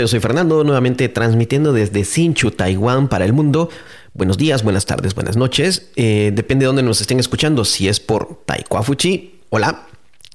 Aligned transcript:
Yo 0.00 0.06
soy 0.06 0.20
Fernando, 0.20 0.62
nuevamente 0.62 1.08
transmitiendo 1.08 1.72
desde 1.72 2.04
Sinchu, 2.04 2.52
Taiwán 2.52 3.08
para 3.08 3.24
el 3.24 3.32
mundo. 3.32 3.68
Buenos 4.14 4.38
días, 4.38 4.62
buenas 4.62 4.86
tardes, 4.86 5.14
buenas 5.14 5.36
noches. 5.36 5.90
Eh, 5.96 6.30
depende 6.32 6.62
de 6.62 6.66
dónde 6.68 6.82
nos 6.82 7.00
estén 7.00 7.18
escuchando. 7.18 7.64
Si 7.64 7.88
es 7.88 7.98
por 7.98 8.42
Taekwafuchi, 8.46 9.40
hola. 9.50 9.86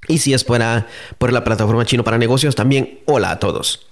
Y 0.09 0.17
si 0.17 0.33
es 0.33 0.43
por 0.43 0.59
la 0.59 1.43
plataforma 1.45 1.85
Chino 1.85 2.03
para 2.03 2.17
Negocios, 2.17 2.55
también 2.55 2.99
hola 3.05 3.31
a 3.31 3.39
todos. 3.39 3.87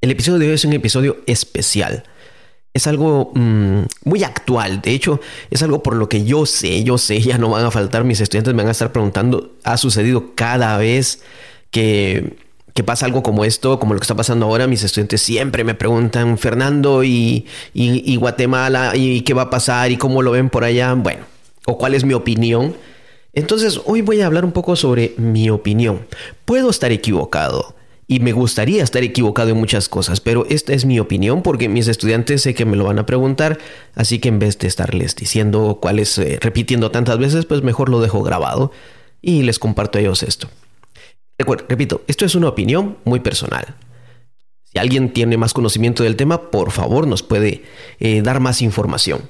El 0.00 0.10
episodio 0.10 0.40
de 0.40 0.48
hoy 0.48 0.54
es 0.54 0.64
un 0.64 0.72
episodio 0.72 1.18
especial. 1.26 2.02
Es 2.74 2.88
algo 2.88 3.30
mm, 3.34 3.82
muy 4.04 4.24
actual. 4.24 4.82
De 4.82 4.90
hecho, 4.90 5.20
es 5.50 5.62
algo 5.62 5.82
por 5.84 5.94
lo 5.94 6.08
que 6.08 6.24
yo 6.24 6.46
sé, 6.46 6.82
yo 6.82 6.98
sé, 6.98 7.20
ya 7.22 7.38
no 7.38 7.50
van 7.50 7.64
a 7.64 7.70
faltar 7.70 8.02
mis 8.02 8.20
estudiantes, 8.20 8.54
me 8.54 8.62
van 8.62 8.68
a 8.68 8.72
estar 8.72 8.90
preguntando. 8.90 9.54
Ha 9.62 9.76
sucedido 9.76 10.34
cada 10.34 10.76
vez 10.78 11.22
que 11.70 12.36
que 12.76 12.84
pasa 12.84 13.06
algo 13.06 13.22
como 13.22 13.46
esto, 13.46 13.80
como 13.80 13.94
lo 13.94 14.00
que 14.00 14.04
está 14.04 14.14
pasando 14.14 14.44
ahora, 14.44 14.66
mis 14.66 14.82
estudiantes 14.82 15.22
siempre 15.22 15.64
me 15.64 15.74
preguntan, 15.74 16.36
Fernando, 16.36 17.02
¿y, 17.02 17.46
Guatemala? 18.20 18.92
¿Y 18.94 19.22
qué 19.22 19.32
va 19.32 19.42
a 19.42 19.50
pasar? 19.50 19.90
¿Y 19.90 19.96
cómo 19.96 20.20
lo 20.20 20.32
ven 20.32 20.50
por 20.50 20.62
allá? 20.62 20.92
Bueno, 20.92 21.24
o 21.64 21.78
cuál 21.78 21.94
es 21.94 22.04
mi 22.04 22.12
opinión. 22.12 22.76
Entonces, 23.32 23.80
hoy 23.86 24.02
voy 24.02 24.20
a 24.20 24.26
hablar 24.26 24.44
un 24.44 24.52
poco 24.52 24.76
sobre 24.76 25.14
mi 25.16 25.48
opinión. 25.48 26.06
Puedo 26.44 26.68
estar 26.68 26.92
equivocado. 26.92 27.74
Y 28.08 28.20
me 28.20 28.32
gustaría 28.32 28.84
estar 28.84 29.02
equivocado 29.02 29.48
en 29.48 29.56
muchas 29.56 29.88
cosas, 29.88 30.20
pero 30.20 30.46
esta 30.50 30.74
es 30.74 30.84
mi 30.84 31.00
opinión 31.00 31.42
porque 31.42 31.70
mis 31.70 31.88
estudiantes 31.88 32.42
sé 32.42 32.54
que 32.54 32.66
me 32.66 32.76
lo 32.76 32.84
van 32.84 32.98
a 32.98 33.06
preguntar, 33.06 33.58
así 33.94 34.20
que 34.20 34.28
en 34.28 34.38
vez 34.38 34.58
de 34.58 34.68
estarles 34.68 35.16
diciendo 35.16 35.78
cuáles, 35.80 36.16
eh, 36.18 36.38
repitiendo 36.40 36.90
tantas 36.90 37.18
veces, 37.18 37.46
pues 37.46 37.62
mejor 37.62 37.88
lo 37.88 38.00
dejo 38.00 38.22
grabado 38.22 38.70
y 39.22 39.42
les 39.42 39.58
comparto 39.58 39.98
a 39.98 40.02
ellos 40.02 40.22
esto. 40.22 40.48
Repito, 41.38 42.02
esto 42.06 42.24
es 42.24 42.34
una 42.34 42.48
opinión 42.48 42.96
muy 43.04 43.20
personal. 43.20 43.76
Si 44.64 44.78
alguien 44.78 45.12
tiene 45.12 45.36
más 45.36 45.52
conocimiento 45.52 46.02
del 46.02 46.16
tema, 46.16 46.50
por 46.50 46.70
favor 46.70 47.06
nos 47.06 47.22
puede 47.22 47.62
eh, 48.00 48.22
dar 48.22 48.40
más 48.40 48.62
información. 48.62 49.22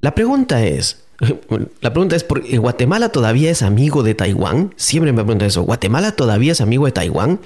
La 0.00 0.14
pregunta 0.14 0.64
es, 0.64 1.04
la 1.80 1.92
pregunta 1.92 2.16
es, 2.16 2.24
¿por 2.24 2.42
¿Guatemala 2.58 3.10
todavía 3.10 3.50
es 3.50 3.62
amigo 3.62 4.02
de 4.02 4.14
Taiwán? 4.14 4.74
Siempre 4.76 5.12
me 5.12 5.22
preguntan 5.22 5.48
eso, 5.48 5.62
¿Guatemala 5.62 6.12
todavía 6.12 6.52
es 6.52 6.60
amigo 6.60 6.86
de 6.86 6.92
Taiwán? 6.92 7.40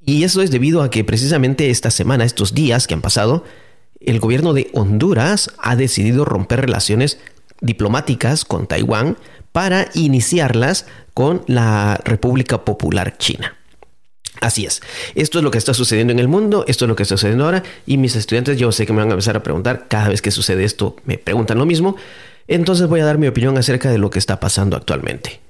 Y 0.00 0.24
eso 0.24 0.42
es 0.42 0.50
debido 0.50 0.82
a 0.82 0.90
que 0.90 1.02
precisamente 1.04 1.70
esta 1.70 1.90
semana, 1.90 2.24
estos 2.24 2.54
días 2.54 2.86
que 2.86 2.94
han 2.94 3.00
pasado, 3.00 3.44
el 4.00 4.20
gobierno 4.20 4.52
de 4.52 4.70
Honduras 4.74 5.52
ha 5.58 5.76
decidido 5.76 6.26
romper 6.26 6.60
relaciones 6.60 7.18
diplomáticas 7.64 8.44
con 8.44 8.66
Taiwán 8.66 9.16
para 9.52 9.88
iniciarlas 9.94 10.86
con 11.14 11.42
la 11.46 12.00
República 12.04 12.64
Popular 12.64 13.16
China. 13.18 13.56
Así 14.40 14.66
es. 14.66 14.82
Esto 15.14 15.38
es 15.38 15.44
lo 15.44 15.50
que 15.50 15.58
está 15.58 15.74
sucediendo 15.74 16.12
en 16.12 16.18
el 16.18 16.28
mundo, 16.28 16.64
esto 16.68 16.84
es 16.84 16.88
lo 16.88 16.96
que 16.96 17.04
está 17.04 17.16
sucediendo 17.16 17.44
ahora 17.44 17.62
y 17.86 17.96
mis 17.96 18.16
estudiantes 18.16 18.58
yo 18.58 18.72
sé 18.72 18.84
que 18.84 18.92
me 18.92 18.98
van 18.98 19.08
a 19.08 19.12
empezar 19.12 19.36
a 19.36 19.42
preguntar, 19.42 19.86
cada 19.88 20.08
vez 20.08 20.20
que 20.20 20.30
sucede 20.30 20.64
esto 20.64 20.96
me 21.04 21.18
preguntan 21.18 21.58
lo 21.58 21.66
mismo, 21.66 21.96
entonces 22.46 22.88
voy 22.88 23.00
a 23.00 23.04
dar 23.04 23.16
mi 23.16 23.26
opinión 23.26 23.56
acerca 23.56 23.90
de 23.90 23.98
lo 23.98 24.10
que 24.10 24.18
está 24.18 24.40
pasando 24.40 24.76
actualmente. 24.76 25.40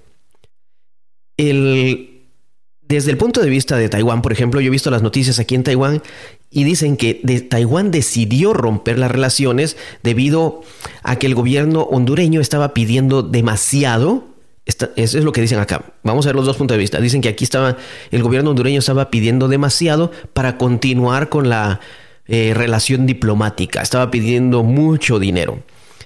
Desde 2.88 3.10
el 3.10 3.16
punto 3.16 3.40
de 3.40 3.48
vista 3.48 3.76
de 3.76 3.88
Taiwán, 3.88 4.22
por 4.22 4.32
ejemplo, 4.32 4.60
yo 4.60 4.68
he 4.68 4.70
visto 4.70 4.90
las 4.90 5.02
noticias 5.02 5.38
aquí 5.38 5.54
en 5.54 5.64
Taiwán 5.64 6.02
y 6.50 6.64
dicen 6.64 6.96
que 6.96 7.14
Taiwán 7.48 7.90
decidió 7.90 8.52
romper 8.52 8.98
las 8.98 9.10
relaciones 9.10 9.76
debido 10.02 10.62
a 11.02 11.16
que 11.16 11.26
el 11.26 11.34
gobierno 11.34 11.82
hondureño 11.82 12.40
estaba 12.40 12.74
pidiendo 12.74 13.22
demasiado 13.22 14.34
eso 14.66 14.88
es 14.96 15.24
lo 15.24 15.32
que 15.32 15.42
dicen 15.42 15.58
acá. 15.58 15.92
Vamos 16.02 16.24
a 16.24 16.30
ver 16.30 16.36
los 16.36 16.46
dos 16.46 16.56
puntos 16.56 16.74
de 16.76 16.80
vista. 16.80 16.98
Dicen 16.98 17.20
que 17.20 17.28
aquí 17.28 17.44
estaba, 17.44 17.76
el 18.10 18.22
gobierno 18.22 18.50
hondureño 18.50 18.78
estaba 18.78 19.10
pidiendo 19.10 19.48
demasiado 19.48 20.10
para 20.32 20.56
continuar 20.56 21.28
con 21.28 21.50
la 21.50 21.80
eh, 22.26 22.52
relación 22.54 23.04
diplomática. 23.04 23.82
Estaba 23.82 24.10
pidiendo 24.10 24.62
mucho 24.62 25.18
dinero. 25.18 25.58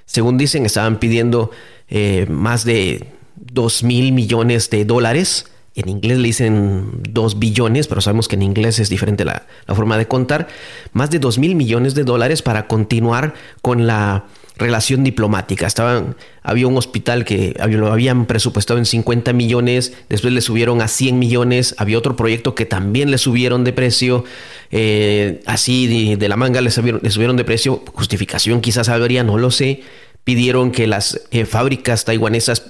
Según 0.06 0.38
dicen, 0.38 0.66
estaban 0.66 0.98
pidiendo 0.98 1.52
eh, 1.88 2.26
más 2.28 2.64
de 2.64 3.06
2 3.36 3.84
mil 3.84 4.12
millones 4.12 4.70
de 4.70 4.84
dólares. 4.84 5.46
En 5.78 5.88
inglés 5.88 6.18
le 6.18 6.24
dicen 6.24 6.90
2 7.08 7.38
billones, 7.38 7.86
pero 7.86 8.00
sabemos 8.00 8.26
que 8.26 8.34
en 8.34 8.42
inglés 8.42 8.80
es 8.80 8.88
diferente 8.88 9.24
la, 9.24 9.46
forma 9.68 9.96
de 9.96 10.08
contar. 10.08 10.48
Más 10.92 11.08
de 11.10 11.20
2 11.20 11.38
mil 11.38 11.54
millones 11.54 11.94
de 11.94 12.02
dólares 12.02 12.42
para 12.42 12.66
continuar 12.66 13.34
con 13.62 13.86
la 13.86 14.24
relación 14.56 15.04
diplomática. 15.04 15.68
Estaban, 15.68 16.16
había 16.42 16.66
un 16.66 16.76
hospital 16.76 17.24
que 17.24 17.54
lo 17.68 17.92
habían 17.92 18.26
presupuestado 18.26 18.80
en 18.80 18.86
50 18.86 19.32
millones, 19.32 19.92
después 20.08 20.32
le 20.32 20.40
subieron 20.40 20.82
a 20.82 20.88
100 20.88 21.16
millones, 21.16 21.76
había 21.78 21.96
otro 21.96 22.16
proyecto 22.16 22.56
que 22.56 22.66
también 22.66 23.12
le 23.12 23.18
subieron 23.18 23.62
de 23.62 23.72
precio, 23.72 24.24
eh, 24.72 25.42
así 25.46 26.16
de, 26.16 26.28
la 26.28 26.36
manga 26.36 26.60
le 26.60 26.72
subieron, 26.72 27.00
le 27.04 27.10
subieron 27.10 27.36
de 27.36 27.44
precio, 27.44 27.84
justificación 27.94 28.60
quizás 28.60 28.88
habría, 28.88 29.22
no 29.22 29.38
lo 29.38 29.52
sé, 29.52 29.82
pidieron 30.24 30.72
que 30.72 30.88
las 30.88 31.22
eh, 31.30 31.46
fábricas 31.46 32.04
taiwanesas 32.04 32.64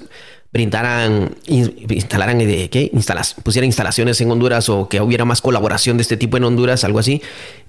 brindaran, 0.52 1.36
instalaran. 1.46 2.40
Instalas, 2.40 3.34
pusieran 3.42 3.66
instalaciones 3.66 4.20
en 4.20 4.30
Honduras 4.30 4.68
o 4.68 4.88
que 4.88 5.00
hubiera 5.00 5.24
más 5.24 5.40
colaboración 5.40 5.96
de 5.96 6.02
este 6.02 6.16
tipo 6.16 6.36
en 6.36 6.44
Honduras, 6.44 6.84
algo 6.84 6.98
así, 6.98 7.22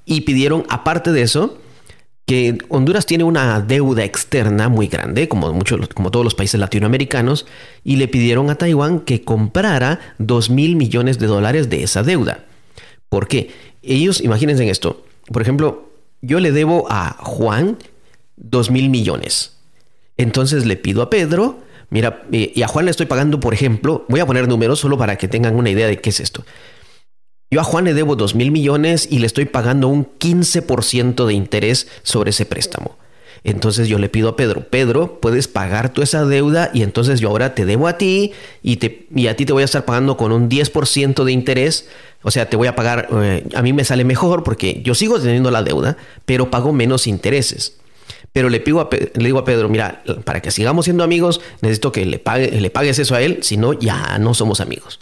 y 0.05 0.21
pidieron, 0.21 0.65
aparte 0.69 1.11
de 1.11 1.21
eso, 1.21 1.57
que 2.25 2.57
Honduras 2.69 3.05
tiene 3.05 3.23
una 3.23 3.59
deuda 3.59 4.03
externa 4.03 4.69
muy 4.69 4.87
grande, 4.87 5.27
como, 5.27 5.51
muchos, 5.51 5.87
como 5.89 6.11
todos 6.11 6.23
los 6.23 6.35
países 6.35 6.59
latinoamericanos, 6.59 7.45
y 7.83 7.95
le 7.95 8.07
pidieron 8.07 8.49
a 8.49 8.55
Taiwán 8.55 8.99
que 8.99 9.23
comprara 9.23 9.99
2 10.19 10.49
mil 10.51 10.75
millones 10.75 11.17
de 11.17 11.27
dólares 11.27 11.69
de 11.69 11.83
esa 11.83 12.03
deuda. 12.03 12.45
¿Por 13.09 13.27
qué? 13.27 13.49
Ellos, 13.81 14.21
imagínense 14.21 14.63
en 14.63 14.69
esto, 14.69 15.03
por 15.31 15.41
ejemplo, 15.41 15.89
yo 16.21 16.39
le 16.39 16.51
debo 16.51 16.85
a 16.89 17.15
Juan 17.19 17.77
2 18.37 18.71
mil 18.71 18.89
millones. 18.89 19.57
Entonces 20.17 20.65
le 20.65 20.75
pido 20.75 21.01
a 21.01 21.09
Pedro, 21.09 21.59
mira, 21.89 22.23
eh, 22.31 22.51
y 22.55 22.61
a 22.61 22.67
Juan 22.67 22.85
le 22.85 22.91
estoy 22.91 23.05
pagando, 23.05 23.39
por 23.39 23.53
ejemplo, 23.53 24.05
voy 24.09 24.19
a 24.19 24.25
poner 24.25 24.47
números 24.47 24.79
solo 24.79 24.97
para 24.97 25.17
que 25.17 25.27
tengan 25.27 25.55
una 25.55 25.69
idea 25.69 25.87
de 25.87 25.99
qué 25.99 26.09
es 26.09 26.19
esto. 26.19 26.45
Yo 27.51 27.59
a 27.59 27.63
Juan 27.63 27.85
le 27.85 27.93
debo 27.93 28.15
2 28.15 28.35
mil 28.35 28.51
millones 28.51 29.07
y 29.09 29.19
le 29.19 29.25
estoy 29.25 29.45
pagando 29.45 29.87
un 29.87 30.05
15% 30.05 31.25
de 31.25 31.33
interés 31.33 31.87
sobre 32.03 32.29
ese 32.29 32.45
préstamo. 32.45 32.97
Entonces 33.43 33.87
yo 33.87 33.97
le 33.99 34.09
pido 34.09 34.29
a 34.29 34.35
Pedro, 34.35 34.67
Pedro, 34.69 35.19
puedes 35.19 35.47
pagar 35.47 35.93
tú 35.93 36.01
esa 36.01 36.25
deuda 36.25 36.71
y 36.73 36.83
entonces 36.83 37.19
yo 37.19 37.29
ahora 37.29 37.55
te 37.55 37.65
debo 37.65 37.87
a 37.87 37.97
ti 37.97 38.33
y, 38.61 38.73
a 39.27 39.35
ti 39.35 39.45
te 39.45 39.53
voy 39.53 39.61
a 39.61 39.65
estar 39.65 39.85
pagando 39.85 40.17
con 40.17 40.31
un 40.31 40.49
10% 40.49 41.23
de 41.23 41.31
interés. 41.31 41.87
O 42.21 42.31
sea, 42.31 42.49
te 42.49 42.57
voy 42.57 42.67
a 42.67 42.75
pagar, 42.75 43.07
eh, 43.13 43.45
a 43.55 43.61
mí 43.61 43.71
me 43.71 43.85
sale 43.85 44.03
mejor 44.03 44.43
porque 44.43 44.81
yo 44.83 44.93
sigo 44.93 45.19
teniendo 45.19 45.51
la 45.51 45.63
deuda, 45.63 45.97
pero 46.25 46.51
pago 46.51 46.73
menos 46.73 47.07
intereses. 47.07 47.77
Pero 48.31 48.49
le, 48.49 48.59
pido 48.59 48.79
a, 48.79 48.89
le 48.91 49.25
digo 49.25 49.39
a 49.39 49.45
Pedro, 49.45 49.69
mira, 49.69 50.03
para 50.23 50.41
que 50.41 50.51
sigamos 50.51 50.85
siendo 50.85 51.03
amigos, 51.03 51.41
necesito 51.61 51.91
que 51.91 52.05
le, 52.05 52.19
pague, 52.19 52.51
le 52.51 52.69
pagues 52.69 52.99
eso 52.99 53.15
a 53.15 53.21
él, 53.21 53.39
si 53.41 53.57
no, 53.57 53.73
ya 53.73 54.17
no 54.19 54.33
somos 54.33 54.61
amigos. 54.61 54.99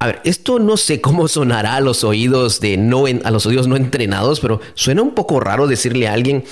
A 0.00 0.06
ver, 0.06 0.20
esto 0.24 0.60
no 0.60 0.76
sé 0.76 1.00
cómo 1.00 1.26
sonará 1.26 1.74
a 1.74 1.80
los 1.80 2.04
oídos 2.04 2.60
de 2.60 2.76
no 2.76 3.06
a 3.06 3.30
los 3.32 3.46
oídos 3.46 3.66
no 3.66 3.74
entrenados, 3.76 4.38
pero 4.38 4.60
suena 4.74 5.02
un 5.02 5.12
poco 5.12 5.40
raro 5.40 5.66
decirle 5.66 6.06
a 6.06 6.12
alguien, 6.12 6.44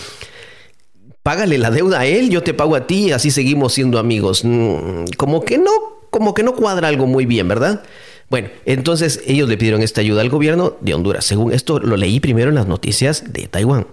págale 1.23 1.57
la 1.57 1.71
deuda 1.71 2.01
a 2.01 2.07
él, 2.07 2.29
yo 2.29 2.43
te 2.43 2.55
pago 2.55 2.75
a 2.75 2.89
ti 2.89 3.07
y 3.07 3.13
así 3.13 3.31
seguimos 3.31 3.73
siendo 3.73 4.01
amigos. 4.01 4.45
Mm, 4.45 5.05
como 5.17 5.45
que 5.45 5.59
no, 5.59 5.71
como 6.11 6.35
que 6.35 6.43
no 6.43 6.57
cuadra 6.57 6.89
algo 6.89 7.07
muy 7.07 7.25
bien, 7.25 7.47
¿verdad? 7.47 7.85
Bueno, 8.29 8.49
entonces 8.65 9.23
ellos 9.27 9.49
le 9.49 9.57
pidieron 9.57 9.83
esta 9.83 10.01
ayuda 10.01 10.23
al 10.23 10.29
gobierno 10.29 10.77
de 10.81 10.95
Honduras. 10.95 11.25
Según 11.25 11.53
esto 11.53 11.79
lo 11.79 11.97
leí 11.97 12.19
primero 12.19 12.49
en 12.49 12.57
las 12.57 12.67
noticias 12.67 13.33
de 13.33 13.47
Taiwán. 13.47 13.87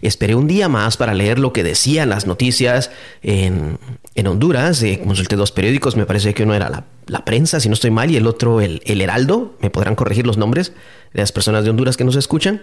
Esperé 0.00 0.34
un 0.34 0.46
día 0.46 0.68
más 0.68 0.96
para 0.96 1.14
leer 1.14 1.38
lo 1.38 1.52
que 1.52 1.62
decían 1.62 2.08
las 2.08 2.26
noticias 2.26 2.90
en, 3.22 3.78
Honduras. 4.26 4.82
Eh, 4.82 5.00
consulté 5.04 5.36
dos 5.36 5.52
periódicos, 5.52 5.96
me 5.96 6.06
parece 6.06 6.34
que 6.34 6.42
uno 6.42 6.54
era 6.54 6.84
la, 7.06 7.24
prensa, 7.24 7.60
si 7.60 7.68
no 7.68 7.74
estoy 7.74 7.90
mal, 7.90 8.10
y 8.10 8.16
el 8.16 8.26
otro 8.26 8.60
el, 8.60 8.82
el, 8.84 9.00
Heraldo. 9.00 9.56
Me 9.60 9.70
podrán 9.70 9.94
corregir 9.94 10.26
los 10.26 10.36
nombres 10.36 10.72
de 11.12 11.20
las 11.20 11.32
personas 11.32 11.64
de 11.64 11.70
Honduras 11.70 11.96
que 11.96 12.04
nos 12.04 12.16
escuchan. 12.16 12.62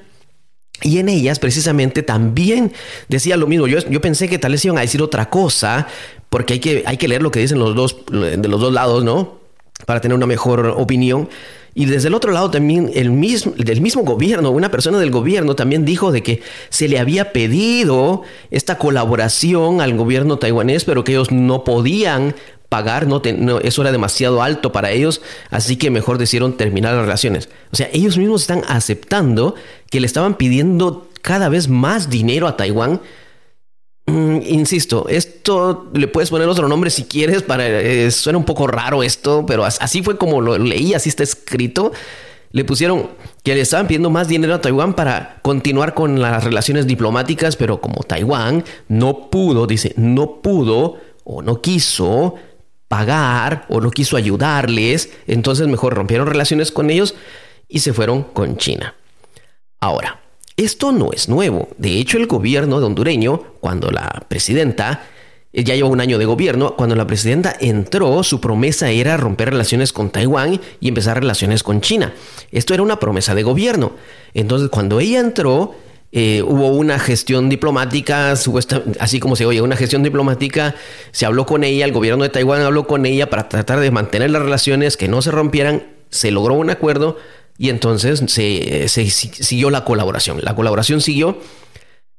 Y 0.82 1.00
en 1.00 1.10
ellas 1.10 1.40
precisamente 1.40 2.04
también 2.04 2.72
decía 3.10 3.36
lo 3.36 3.48
mismo. 3.48 3.68
Yo, 3.68 3.80
yo 3.90 4.02
pensé 4.02 4.30
que 4.30 4.40
tal 4.40 4.54
vez 4.54 4.64
iban 4.64 4.78
a 4.78 4.82
decir 4.82 5.02
otra 5.02 5.30
cosa, 5.30 5.88
porque 6.30 6.54
hay 6.54 6.60
que, 6.60 6.84
hay 6.86 6.98
que 6.98 7.08
leer 7.08 7.22
lo 7.22 7.32
que 7.32 7.40
dicen 7.40 7.60
los 7.60 7.76
dos, 7.76 7.98
de 8.10 8.48
los 8.48 8.62
dos 8.62 8.74
lados, 8.74 9.04
¿no? 9.04 9.40
Para 9.86 10.00
tener 10.00 10.16
una 10.16 10.26
mejor 10.26 10.68
opinión. 10.78 11.30
Y 11.80 11.86
desde 11.86 12.10
el 12.10 12.14
otro 12.14 12.34
lado 12.34 12.52
también 12.52 12.92
el 12.94 13.10
mismo, 13.10 13.54
del 13.56 13.80
mismo 13.80 14.04
gobierno, 14.04 14.52
una 14.52 14.70
persona 14.70 15.00
del 15.00 15.12
gobierno 15.12 15.56
también 15.56 15.86
dijo 15.86 16.12
de 16.12 16.22
que 16.22 16.42
se 16.68 16.90
le 16.90 17.00
había 17.00 17.32
pedido 17.32 18.24
esta 18.52 18.78
colaboración 18.78 19.80
al 19.80 19.96
gobierno 19.96 20.38
taiwanés, 20.38 20.84
pero 20.84 21.06
que 21.06 21.14
ellos 21.14 21.32
no 21.32 21.64
podían 21.64 22.36
pagar, 22.68 23.08
no, 23.08 23.22
eso 23.62 23.82
era 23.82 23.94
demasiado 23.94 24.44
alto 24.44 24.74
para 24.74 24.92
ellos, 24.92 25.22
así 25.52 25.78
que 25.78 25.90
mejor 25.90 26.18
decidieron 26.18 26.58
terminar 26.58 26.96
las 26.96 27.04
relaciones. 27.04 27.48
O 27.72 27.78
sea, 27.78 27.90
ellos 27.94 28.18
mismos 28.18 28.42
están 28.42 28.64
aceptando 28.68 29.56
que 29.90 30.02
le 30.02 30.06
estaban 30.06 30.36
pidiendo 30.36 31.08
cada 31.22 31.48
vez 31.48 31.70
más 31.70 32.10
dinero 32.10 32.50
a 32.50 32.58
Taiwán 32.58 33.00
insisto, 34.10 35.08
esto 35.10 35.90
le 35.94 36.08
puedes 36.08 36.30
poner 36.30 36.48
otro 36.48 36.68
nombre 36.68 36.90
si 36.90 37.04
quieres, 37.04 37.44
para, 37.44 37.68
eh, 37.68 38.12
suena 38.12 38.38
un 38.38 38.46
poco 38.46 38.68
raro 38.68 39.04
esto, 39.04 39.46
pero 39.46 39.66
así 39.66 40.04
fue 40.04 40.18
como 40.18 40.42
lo 40.42 40.58
leí, 40.58 40.94
así 40.94 41.10
está 41.10 41.24
escrito. 41.24 41.92
le 42.52 42.66
pusieron 42.66 43.12
que 43.44 43.54
le 43.54 43.62
estaban 43.62 43.86
pidiendo 43.86 44.10
más 44.10 44.28
dinero 44.28 44.56
a 44.56 44.62
Taiwán 44.62 44.96
para 44.96 45.40
continuar 45.44 45.94
con 45.94 46.20
las 46.20 46.44
relaciones 46.44 46.88
diplomáticas, 46.88 47.56
pero 47.56 47.80
como 47.80 48.04
Taiwán 48.04 48.64
no 48.88 49.30
pudo, 49.30 49.68
dice, 49.68 49.94
no 49.98 50.42
pudo 50.42 50.98
o 51.24 51.44
no 51.44 51.62
quiso 51.62 52.36
pagar 52.88 53.66
o 53.70 53.80
no 53.80 53.92
quiso 53.92 54.18
ayudarles, 54.18 55.12
entonces 55.28 55.68
mejor 55.68 55.94
rompieron 55.94 56.28
relaciones 56.28 56.72
con 56.72 56.90
ellos 56.90 57.16
y 57.68 57.80
se 57.80 57.94
fueron 57.94 58.24
con 58.24 58.58
China. 58.58 58.96
Ahora, 59.80 60.20
esto 60.60 60.92
no 60.92 61.12
es 61.14 61.30
nuevo. 61.30 61.70
De 61.78 62.00
hecho, 62.00 62.18
el 62.18 62.28
gobierno 62.28 62.80
de 62.80 62.86
hondureño, 62.86 63.42
cuando 63.60 63.92
la 63.92 64.26
presidenta 64.28 65.04
eh, 65.54 65.64
ya 65.64 65.76
lleva 65.76 65.90
un 65.90 66.02
año 66.02 66.18
de 66.18 66.26
gobierno, 66.26 66.76
cuando 66.76 66.96
la 66.96 67.08
presidenta 67.08 67.56
entró, 67.60 68.24
su 68.24 68.42
promesa 68.42 68.92
era 68.92 69.18
romper 69.18 69.52
relaciones 69.52 69.94
con 69.94 70.10
Taiwán 70.10 70.60
y 70.80 70.88
empezar 70.88 71.20
relaciones 71.20 71.64
con 71.64 71.82
China. 71.82 72.14
Esto 72.52 72.74
era 72.74 72.84
una 72.84 73.00
promesa 73.00 73.36
de 73.36 73.44
gobierno. 73.44 73.94
Entonces, 74.34 74.70
cuando 74.70 75.00
ella 75.00 75.20
entró, 75.20 75.76
eh, 76.12 76.44
hubo 76.46 76.70
una 76.70 77.00
gestión 77.00 77.50
diplomática, 77.50 78.32
así 78.32 79.20
como 79.20 79.36
se 79.36 79.46
oye, 79.46 79.62
una 79.62 79.76
gestión 79.76 80.04
diplomática, 80.04 80.76
se 81.12 81.26
habló 81.26 81.46
con 81.46 81.64
ella, 81.64 81.86
el 81.86 81.92
gobierno 81.94 82.24
de 82.24 82.30
Taiwán 82.30 82.62
habló 82.62 82.86
con 82.86 83.06
ella 83.06 83.30
para 83.30 83.48
tratar 83.48 83.80
de 83.80 83.92
mantener 83.92 84.32
las 84.32 84.42
relaciones, 84.42 84.98
que 84.98 85.08
no 85.08 85.22
se 85.22 85.32
rompieran, 85.32 85.84
se 86.10 86.32
logró 86.32 86.56
un 86.56 86.70
acuerdo 86.70 87.18
y 87.60 87.70
entonces 87.70 88.24
se 88.28 88.88
siguió 88.88 89.70
la 89.70 89.84
colaboración. 89.84 90.40
La 90.42 90.56
colaboración 90.56 91.02
siguió 91.02 91.38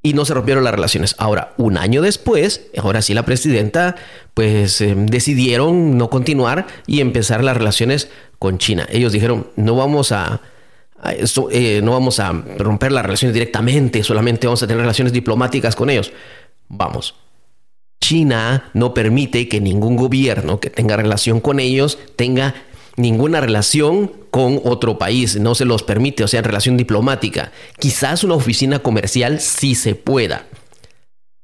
y 0.03 0.13
no 0.13 0.23
se 0.23 0.35
rompieron 0.35 0.63
las 0.63 0.73
relaciones. 0.73 1.15
Ahora, 1.17 1.53
un 1.57 1.77
año 1.77 2.03
después, 2.03 2.67
ahora 2.77 3.01
sí 3.01 3.15
la 3.15 3.25
presidenta, 3.25 3.95
pues 4.35 4.79
eh, 4.81 4.93
decidieron 4.95 5.97
no 5.97 6.11
continuar 6.11 6.67
y 6.85 7.01
empezar 7.01 7.43
las 7.43 7.57
relaciones 7.57 8.09
con 8.37 8.59
China. 8.59 8.87
Ellos 8.91 9.13
dijeron, 9.13 9.47
no 9.55 9.75
vamos 9.75 10.11
a, 10.11 10.41
eh, 11.51 11.81
no 11.83 11.91
vamos 11.93 12.19
a 12.19 12.31
romper 12.31 12.91
las 12.91 13.03
relaciones 13.03 13.33
directamente, 13.33 14.03
solamente 14.03 14.45
vamos 14.45 14.61
a 14.61 14.67
tener 14.67 14.81
relaciones 14.81 15.11
diplomáticas 15.11 15.75
con 15.75 15.89
ellos. 15.89 16.13
Vamos. 16.67 17.15
China 17.99 18.69
no 18.75 18.93
permite 18.93 19.47
que 19.47 19.59
ningún 19.59 19.95
gobierno 19.95 20.59
que 20.59 20.69
tenga 20.69 20.97
relación 20.97 21.39
con 21.39 21.59
ellos 21.59 21.97
tenga 22.15 22.53
ninguna 22.95 23.41
relación 23.41 24.20
con 24.31 24.61
otro 24.63 24.97
país, 24.97 25.39
no 25.39 25.55
se 25.55 25.65
los 25.65 25.83
permite, 25.83 26.23
o 26.23 26.27
sea, 26.27 26.39
en 26.39 26.45
relación 26.45 26.77
diplomática. 26.77 27.51
Quizás 27.77 28.23
una 28.23 28.33
oficina 28.35 28.79
comercial 28.79 29.41
sí 29.41 29.75
se 29.75 29.93
pueda. 29.93 30.47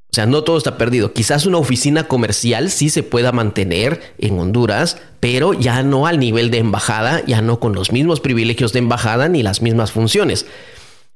O 0.10 0.16
sea, 0.16 0.26
no 0.26 0.44
todo 0.44 0.58
está 0.58 0.78
perdido. 0.78 1.12
Quizás 1.12 1.46
una 1.46 1.58
oficina 1.58 2.06
comercial 2.08 2.72
sí 2.72 2.90
se 2.90 3.04
pueda 3.04 3.34
mantener 3.34 4.14
en 4.18 4.40
Honduras, 4.40 4.98
pero 5.20 5.54
ya 5.54 5.84
no 5.84 6.08
al 6.08 6.18
nivel 6.18 6.50
de 6.50 6.60
embajada, 6.60 7.24
ya 7.28 7.42
no 7.42 7.60
con 7.60 7.76
los 7.76 7.92
mismos 7.92 8.22
privilegios 8.22 8.72
de 8.72 8.80
embajada 8.80 9.28
ni 9.28 9.44
las 9.44 9.62
mismas 9.62 9.92
funciones. 9.92 10.46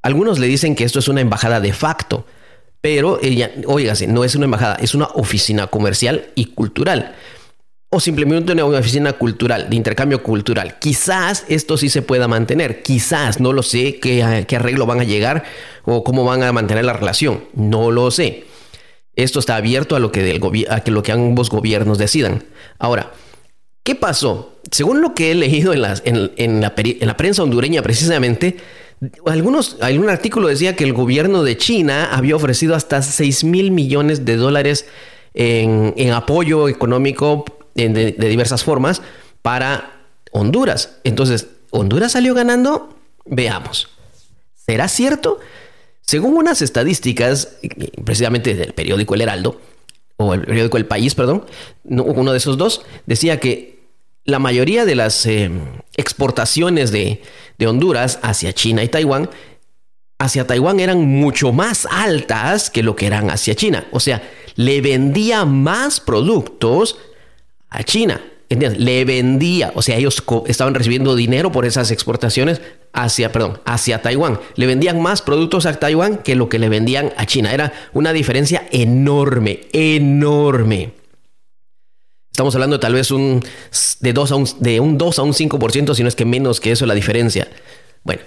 Algunos 0.02 0.40
le 0.40 0.48
dicen 0.48 0.76
que 0.76 0.84
esto 0.84 1.00
es 1.00 1.08
una 1.08 1.22
embajada 1.22 1.62
de 1.62 1.72
facto, 1.72 2.26
pero 2.82 3.18
ella, 3.22 3.50
óigase, 3.66 4.08
no 4.08 4.26
es 4.26 4.36
una 4.36 4.46
embajada, 4.46 4.76
es 4.76 4.94
una 4.94 5.06
oficina 5.06 5.68
comercial 5.68 6.28
y 6.36 6.48
cultural 6.48 7.16
o 7.94 8.00
simplemente 8.00 8.54
una 8.54 8.80
oficina 8.80 9.14
cultural, 9.14 9.70
de 9.70 9.76
intercambio 9.76 10.24
cultural. 10.24 10.80
Quizás 10.80 11.44
esto 11.50 11.76
sí 11.76 11.90
se 11.90 12.02
pueda 12.02 12.30
mantener, 12.30 12.84
quizás, 12.84 13.42
no 13.42 13.52
lo 13.52 13.64
sé 13.64 14.00
qué, 14.00 14.24
arreglo 14.24 14.86
van 14.86 15.02
a 15.02 15.04
llegar 15.04 15.44
o 15.84 16.02
cómo 16.02 16.24
van 16.24 16.42
a 16.42 16.54
mantener 16.54 16.86
la 16.86 16.94
relación, 16.94 17.44
no 17.54 17.92
lo 17.92 18.10
sé. 18.10 18.46
Esto 19.18 19.40
está 19.40 19.58
abierto 19.58 19.98
a 19.98 20.00
lo 20.00 20.10
que, 20.10 20.40
a 20.70 20.80
que, 20.80 20.92
lo 20.92 21.04
que 21.04 21.12
ambos 21.12 21.50
gobiernos 21.50 21.98
decidan. 21.98 22.46
Ahora, 22.80 23.12
¿qué 23.84 23.94
pasó? 23.94 24.56
Según 24.72 25.02
lo 25.02 25.14
que 25.14 25.32
he 25.32 25.36
leído 25.36 25.74
en, 25.74 26.32
en, 26.38 26.62
la, 26.62 27.18
prensa 27.18 27.44
hondureña 27.44 27.82
precisamente, 27.82 28.56
algunos, 29.26 29.76
algún 29.82 30.10
artículo 30.10 30.48
decía 30.48 30.78
que 30.78 30.86
el 30.86 30.94
gobierno 30.94 31.44
de 31.44 31.58
China 31.58 32.08
había 32.14 32.38
ofrecido 32.38 32.74
hasta 32.74 33.02
6 33.02 33.44
mil 33.44 33.72
millones 33.72 34.24
de 34.24 34.38
dólares 34.38 34.86
en, 35.34 35.94
en 35.98 36.12
apoyo 36.14 36.70
económico 36.70 37.44
de, 37.76 38.12
diversas 38.14 38.64
formas 38.64 39.02
para 39.42 40.02
Honduras. 40.32 40.98
Entonces, 41.04 41.48
¿Honduras 41.72 42.14
salió 42.14 42.34
ganando? 42.34 42.98
Veamos. 43.26 43.90
¿Será 44.56 44.88
cierto? 44.88 45.40
Según 46.02 46.36
unas 46.36 46.62
estadísticas, 46.62 47.58
precisamente 48.04 48.54
del 48.54 48.74
periódico 48.74 49.16
El 49.16 49.22
Heraldo, 49.22 49.60
o 50.18 50.34
el 50.34 50.42
periódico 50.42 50.78
El 50.78 50.86
País, 50.86 51.16
perdón, 51.16 51.46
uno 51.84 52.32
de 52.32 52.38
esos 52.38 52.58
dos, 52.58 52.84
decía 53.06 53.40
que 53.40 53.80
la 54.26 54.40
mayoría 54.40 54.86
de 54.86 54.96
las 54.96 55.26
eh, 55.26 55.50
exportaciones 55.96 56.92
de, 56.92 57.22
de 57.58 57.68
Honduras 57.68 58.20
hacia 58.22 58.54
China 58.54 58.84
y 58.84 58.88
Taiwán, 58.88 59.30
hacia 60.20 60.46
Taiwán 60.46 60.80
eran 60.80 61.04
mucho 61.04 61.52
más 61.52 61.88
altas 61.90 62.70
que 62.70 62.84
lo 62.84 62.96
que 62.96 63.08
eran 63.08 63.32
hacia 63.32 63.56
China. 63.56 63.88
O 63.92 64.00
sea, 64.00 64.22
le 64.56 64.82
vendía 64.82 65.46
más 65.46 66.00
productos 66.00 66.98
a 67.72 67.84
China. 67.84 68.22
Le 68.50 69.06
vendía, 69.06 69.72
o 69.76 69.82
sea, 69.82 69.96
ellos 69.96 70.22
estaban 70.46 70.76
recibiendo 70.76 71.16
dinero 71.16 71.54
por 71.54 71.66
esas 71.66 71.90
exportaciones 71.90 72.62
hacia, 72.92 73.32
perdón, 73.32 73.62
hacia 73.66 74.02
Taiwán. 74.02 74.40
Le 74.56 74.66
vendían 74.68 75.02
más 75.02 75.22
productos 75.22 75.66
a 75.66 75.80
Taiwán 75.80 76.18
que 76.18 76.36
lo 76.36 76.50
que 76.50 76.60
le 76.60 76.68
vendían 76.68 77.14
a 77.16 77.26
China. 77.26 77.54
Era 77.54 77.72
una 77.94 78.12
diferencia 78.12 78.68
enorme, 78.72 79.62
enorme. 79.72 80.92
Estamos 82.30 82.54
hablando 82.56 82.78
tal 82.80 82.94
vez 82.94 83.12
un, 83.12 83.42
de, 84.02 84.14
dos 84.14 84.34
a 84.34 84.36
un, 84.36 84.46
de 84.60 84.82
un 84.82 84.98
2 84.98 85.20
a 85.20 85.24
un 85.24 85.34
5%, 85.34 85.96
si 85.96 86.02
no 86.02 86.10
es 86.10 86.16
que 86.16 86.26
menos 86.26 86.60
que 86.60 86.72
eso 86.72 86.86
la 86.86 86.94
diferencia. 86.94 87.48
Bueno, 88.04 88.22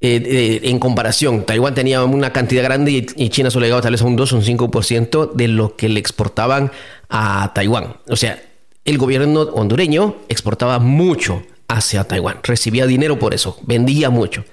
eh, 0.00 0.22
eh, 0.24 0.60
en 0.64 0.78
comparación, 0.78 1.46
Taiwán 1.46 1.74
tenía 1.74 2.04
una 2.04 2.32
cantidad 2.32 2.62
grande 2.62 2.92
y, 2.92 3.06
y, 3.16 3.28
China 3.30 3.50
solo 3.50 3.66
llegaba 3.66 3.82
tal 3.82 3.92
vez 3.92 4.02
a 4.02 4.04
un 4.04 4.14
2 4.16 4.32
o 4.32 4.36
un 4.36 4.42
5% 4.42 5.32
de 5.32 5.48
lo 5.48 5.74
que 5.74 5.88
le 5.88 5.98
exportaban 5.98 6.70
a 7.08 7.52
Taiwán. 7.54 7.96
O 8.08 8.16
sea, 8.16 8.40
el 8.84 8.98
gobierno 8.98 9.40
hondureño 9.40 10.16
exportaba 10.28 10.78
mucho 10.78 11.42
hacia 11.68 12.04
Taiwán, 12.04 12.40
recibía 12.42 12.86
dinero 12.86 13.18
por 13.18 13.34
eso, 13.34 13.58
vendía 13.62 14.10
mucho. 14.10 14.44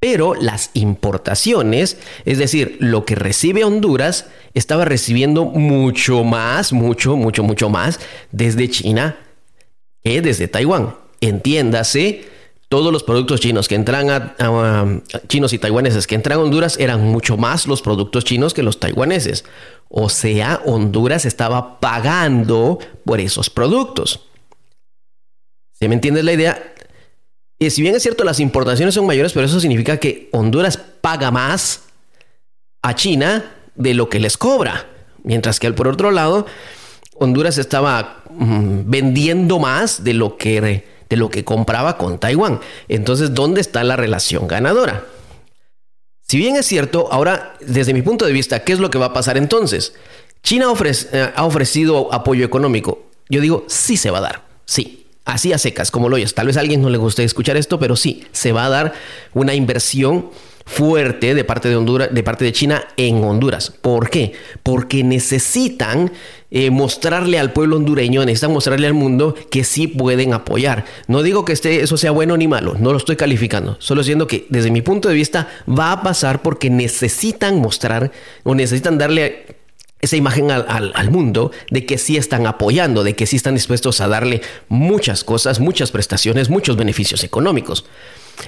Pero 0.00 0.34
las 0.34 0.70
importaciones, 0.74 1.96
es 2.26 2.38
decir, 2.38 2.76
lo 2.78 3.06
que 3.06 3.14
recibe 3.14 3.64
Honduras, 3.64 4.26
estaba 4.52 4.84
recibiendo 4.84 5.46
mucho 5.46 6.24
más, 6.24 6.72
mucho, 6.72 7.16
mucho, 7.16 7.42
mucho 7.42 7.70
más 7.70 7.98
desde 8.30 8.68
China 8.68 9.16
que 10.02 10.20
desde 10.20 10.46
Taiwán. 10.46 10.94
Entiéndase, 11.22 12.24
todos 12.74 12.92
los 12.92 13.04
productos 13.04 13.38
chinos 13.38 13.68
que 13.68 13.76
entran 13.76 14.10
a, 14.10 15.00
chinos 15.28 15.52
y 15.52 15.60
taiwaneses 15.60 16.08
que 16.08 16.16
entran 16.16 16.40
a 16.40 16.42
Honduras 16.42 16.76
eran 16.80 17.04
mucho 17.04 17.36
más 17.36 17.68
los 17.68 17.80
productos 17.82 18.24
chinos 18.24 18.52
que 18.52 18.64
los 18.64 18.80
taiwaneses. 18.80 19.44
O 19.88 20.08
sea, 20.08 20.60
Honduras 20.64 21.24
estaba 21.24 21.78
pagando 21.78 22.80
por 23.04 23.20
esos 23.20 23.48
productos. 23.48 24.26
¿Se 25.72 25.86
me 25.86 25.94
entiende 25.94 26.24
la 26.24 26.32
idea? 26.32 26.74
Y 27.60 27.70
si 27.70 27.80
bien 27.80 27.94
es 27.94 28.02
cierto, 28.02 28.24
las 28.24 28.40
importaciones 28.40 28.96
son 28.96 29.06
mayores, 29.06 29.32
pero 29.32 29.46
eso 29.46 29.60
significa 29.60 29.98
que 29.98 30.28
Honduras 30.32 30.76
paga 30.76 31.30
más 31.30 31.84
a 32.82 32.96
China 32.96 33.52
de 33.76 33.94
lo 33.94 34.08
que 34.08 34.18
les 34.18 34.36
cobra. 34.36 34.88
Mientras 35.22 35.60
que 35.60 35.70
por 35.70 35.86
otro 35.86 36.10
lado, 36.10 36.44
Honduras 37.14 37.56
estaba 37.56 38.24
mm, 38.30 38.80
vendiendo 38.86 39.60
más 39.60 40.02
de 40.02 40.14
lo 40.14 40.36
que 40.36 40.93
de 41.14 41.20
lo 41.20 41.30
que 41.30 41.44
compraba 41.44 41.96
con 41.96 42.18
Taiwán. 42.18 42.60
Entonces, 42.88 43.34
¿dónde 43.34 43.60
está 43.60 43.84
la 43.84 43.94
relación 43.94 44.48
ganadora? 44.48 45.04
Si 46.26 46.38
bien 46.38 46.56
es 46.56 46.66
cierto, 46.66 47.08
ahora, 47.12 47.54
desde 47.60 47.94
mi 47.94 48.02
punto 48.02 48.26
de 48.26 48.32
vista, 48.32 48.64
¿qué 48.64 48.72
es 48.72 48.80
lo 48.80 48.90
que 48.90 48.98
va 48.98 49.06
a 49.06 49.12
pasar 49.12 49.36
entonces? 49.36 49.94
China 50.42 50.66
eh, 51.12 51.30
ha 51.36 51.44
ofrecido 51.44 52.12
apoyo 52.12 52.44
económico. 52.44 53.06
Yo 53.28 53.40
digo, 53.40 53.64
sí 53.68 53.96
se 53.96 54.10
va 54.10 54.18
a 54.18 54.22
dar, 54.22 54.42
sí. 54.64 55.06
Así 55.24 55.52
a 55.52 55.58
secas, 55.58 55.90
como 55.90 56.08
lo 56.08 56.16
oyes. 56.16 56.34
Tal 56.34 56.48
vez 56.48 56.56
a 56.56 56.60
alguien 56.60 56.82
no 56.82 56.90
le 56.90 56.98
guste 56.98 57.24
escuchar 57.24 57.56
esto, 57.56 57.78
pero 57.78 57.96
sí, 57.96 58.26
se 58.32 58.52
va 58.52 58.66
a 58.66 58.68
dar 58.68 58.92
una 59.32 59.54
inversión 59.54 60.30
fuerte 60.66 61.34
de 61.34 61.44
parte 61.44 61.68
de 61.68 61.76
Honduras, 61.76 62.08
de 62.12 62.22
parte 62.22 62.44
de 62.44 62.52
China 62.52 62.86
en 62.96 63.22
Honduras. 63.22 63.70
¿Por 63.70 64.10
qué? 64.10 64.32
Porque 64.62 65.04
necesitan 65.04 66.12
eh, 66.50 66.70
mostrarle 66.70 67.38
al 67.38 67.52
pueblo 67.52 67.76
hondureño, 67.76 68.24
necesitan 68.24 68.52
mostrarle 68.52 68.86
al 68.86 68.94
mundo 68.94 69.34
que 69.50 69.64
sí 69.64 69.88
pueden 69.88 70.32
apoyar. 70.32 70.84
No 71.06 71.22
digo 71.22 71.44
que 71.44 71.52
este, 71.52 71.82
eso 71.82 71.96
sea 71.96 72.12
bueno 72.12 72.36
ni 72.36 72.48
malo, 72.48 72.76
no 72.78 72.92
lo 72.92 72.98
estoy 72.98 73.16
calificando, 73.16 73.76
solo 73.80 74.02
siendo 74.02 74.26
que 74.26 74.46
desde 74.48 74.70
mi 74.70 74.80
punto 74.82 75.08
de 75.08 75.14
vista 75.14 75.48
va 75.68 75.92
a 75.92 76.02
pasar 76.02 76.42
porque 76.42 76.70
necesitan 76.70 77.60
mostrar 77.60 78.12
o 78.44 78.54
necesitan 78.54 78.98
darle 78.98 79.56
esa 80.00 80.16
imagen 80.16 80.50
al, 80.50 80.92
al, 80.94 81.10
mundo 81.10 81.50
de 81.70 81.86
que 81.86 81.96
sí 81.96 82.18
están 82.18 82.46
apoyando, 82.46 83.04
de 83.04 83.16
que 83.16 83.26
sí 83.26 83.36
están 83.36 83.54
dispuestos 83.54 84.02
a 84.02 84.08
darle 84.08 84.42
muchas 84.68 85.24
cosas, 85.24 85.60
muchas 85.60 85.90
prestaciones, 85.90 86.50
muchos 86.50 86.76
beneficios 86.76 87.24
económicos. 87.24 87.86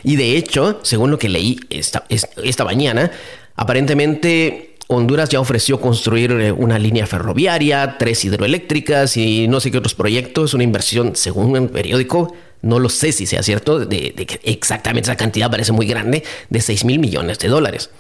Y 0.03 0.17
de 0.17 0.37
hecho, 0.37 0.81
según 0.83 1.11
lo 1.11 1.19
que 1.19 1.29
leí 1.29 1.59
esta, 1.71 2.05
esta 2.09 2.65
mañana, 2.65 3.11
aparentemente 3.55 4.77
Honduras 4.89 5.29
ya 5.31 5.41
ofreció 5.41 5.81
construir 5.81 6.31
eh, 6.33 6.53
una 6.53 6.79
línea 6.79 7.07
ferroviaria, 7.07 7.97
tres 7.99 8.25
hidroeléctricas 8.25 9.17
y 9.17 9.49
no 9.49 9.59
sé 9.59 9.71
qué 9.73 9.79
otros 9.79 9.95
proyectos, 9.95 10.55
una 10.55 10.63
inversión, 10.63 11.17
según 11.17 11.57
el 11.57 11.69
periódico, 11.69 12.33
no 12.63 12.79
lo 12.79 12.89
sé 12.89 13.11
si 13.11 13.27
sea 13.27 13.43
cierto, 13.43 13.81
de, 13.81 14.13
que 14.13 14.41
exactamente 14.45 15.11
esa 15.11 15.17
cantidad 15.17 15.51
parece 15.51 15.73
muy 15.73 15.87
grande, 15.87 16.23
de 16.51 16.61
6 16.61 16.85
mil 16.85 17.01
millones 17.01 17.39
de 17.41 17.49
dólares. 17.49 17.91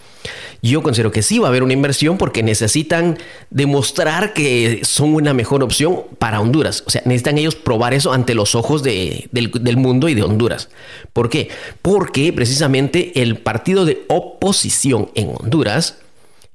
Yo 0.62 0.82
considero 0.82 1.12
que 1.12 1.22
sí 1.22 1.38
va 1.38 1.46
a 1.46 1.50
haber 1.50 1.62
una 1.62 1.72
inversión 1.72 2.18
porque 2.18 2.42
necesitan 2.42 3.18
demostrar 3.50 4.32
que 4.32 4.80
son 4.84 5.14
una 5.14 5.34
mejor 5.34 5.62
opción 5.62 6.02
para 6.18 6.40
Honduras. 6.40 6.82
O 6.86 6.90
sea, 6.90 7.02
necesitan 7.04 7.38
ellos 7.38 7.54
probar 7.54 7.94
eso 7.94 8.12
ante 8.12 8.34
los 8.34 8.54
ojos 8.54 8.82
del, 8.82 9.28
del 9.32 9.76
mundo 9.76 10.08
y 10.08 10.14
de 10.14 10.22
Honduras. 10.22 10.68
¿Por 11.12 11.28
qué? 11.28 11.48
Porque 11.82 12.32
precisamente 12.32 13.22
el 13.22 13.38
partido 13.38 13.84
de 13.84 14.04
oposición 14.08 15.10
en 15.14 15.32
Honduras, 15.38 15.98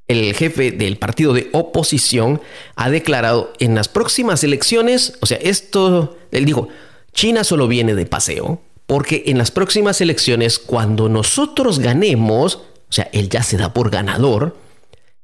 el 0.08 0.34
jefe 0.34 0.72
del 0.72 0.98
partido 0.98 1.34
de 1.34 1.50
oposición, 1.53 2.41
ha 2.75 2.89
declarado 2.89 3.53
en 3.60 3.75
las 3.75 3.88
próximas 3.88 4.43
elecciones, 4.43 5.17
o 5.22 5.25
sea, 5.25 5.38
esto, 5.38 6.17
él 6.31 6.46
dijo, 6.46 6.67
China 7.13 7.43
solo 7.43 7.67
viene 7.67 7.96
de 7.96 8.05
paseo, 8.05 8.62
porque 8.88 9.24
en 9.27 9.38
las 9.38 9.51
próximas 9.51 10.01
elecciones, 10.01 10.60
cuando 10.60 11.08
nosotros 11.08 11.79
ganemos, 11.79 12.63
o 12.91 12.93
sea, 12.93 13.10
él 13.13 13.29
ya 13.29 13.41
se 13.41 13.55
da 13.55 13.74
por 13.74 13.89
ganador. 13.89 14.57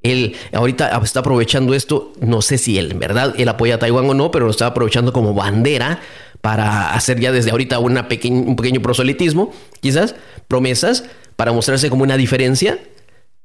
Él 0.02 0.38
ahorita 0.54 0.98
está 1.04 1.20
aprovechando 1.20 1.74
esto, 1.74 2.14
no 2.22 2.42
sé 2.42 2.58
si 2.58 2.78
él 2.78 2.92
en 2.92 3.00
verdad 3.00 3.34
él 3.38 3.50
apoya 3.50 3.76
a 3.76 3.80
Taiwán 3.80 4.10
o 4.10 4.14
no, 4.14 4.32
pero 4.32 4.46
lo 4.46 4.52
está 4.52 4.68
aprovechando 4.68 5.12
como 5.12 5.34
bandera 5.34 6.00
para 6.40 6.94
hacer 6.94 7.20
ya 7.20 7.34
desde 7.34 7.52
ahorita 7.52 7.80
una 7.80 8.08
un 8.08 8.56
pequeño 8.56 8.82
proselitismo, 8.82 9.52
quizás, 9.82 10.16
promesas, 10.48 11.04
para 11.36 11.52
mostrarse 11.52 11.90
como 11.90 12.04
una 12.04 12.16
diferencia. 12.16 12.80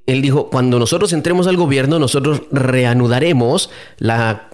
Él 0.06 0.22
dijo, 0.22 0.50
cuando 0.50 0.78
nosotros 0.78 1.12
entremos 1.12 1.48
al 1.48 1.56
gobierno, 1.56 1.98
nosotros 1.98 2.42
reanudaremos 2.52 3.70
la, 3.98 4.50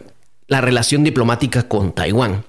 la 0.46 0.60
relación 0.62 1.04
diplomática 1.04 1.68
con 1.68 1.92
Taiwán. 1.92 2.44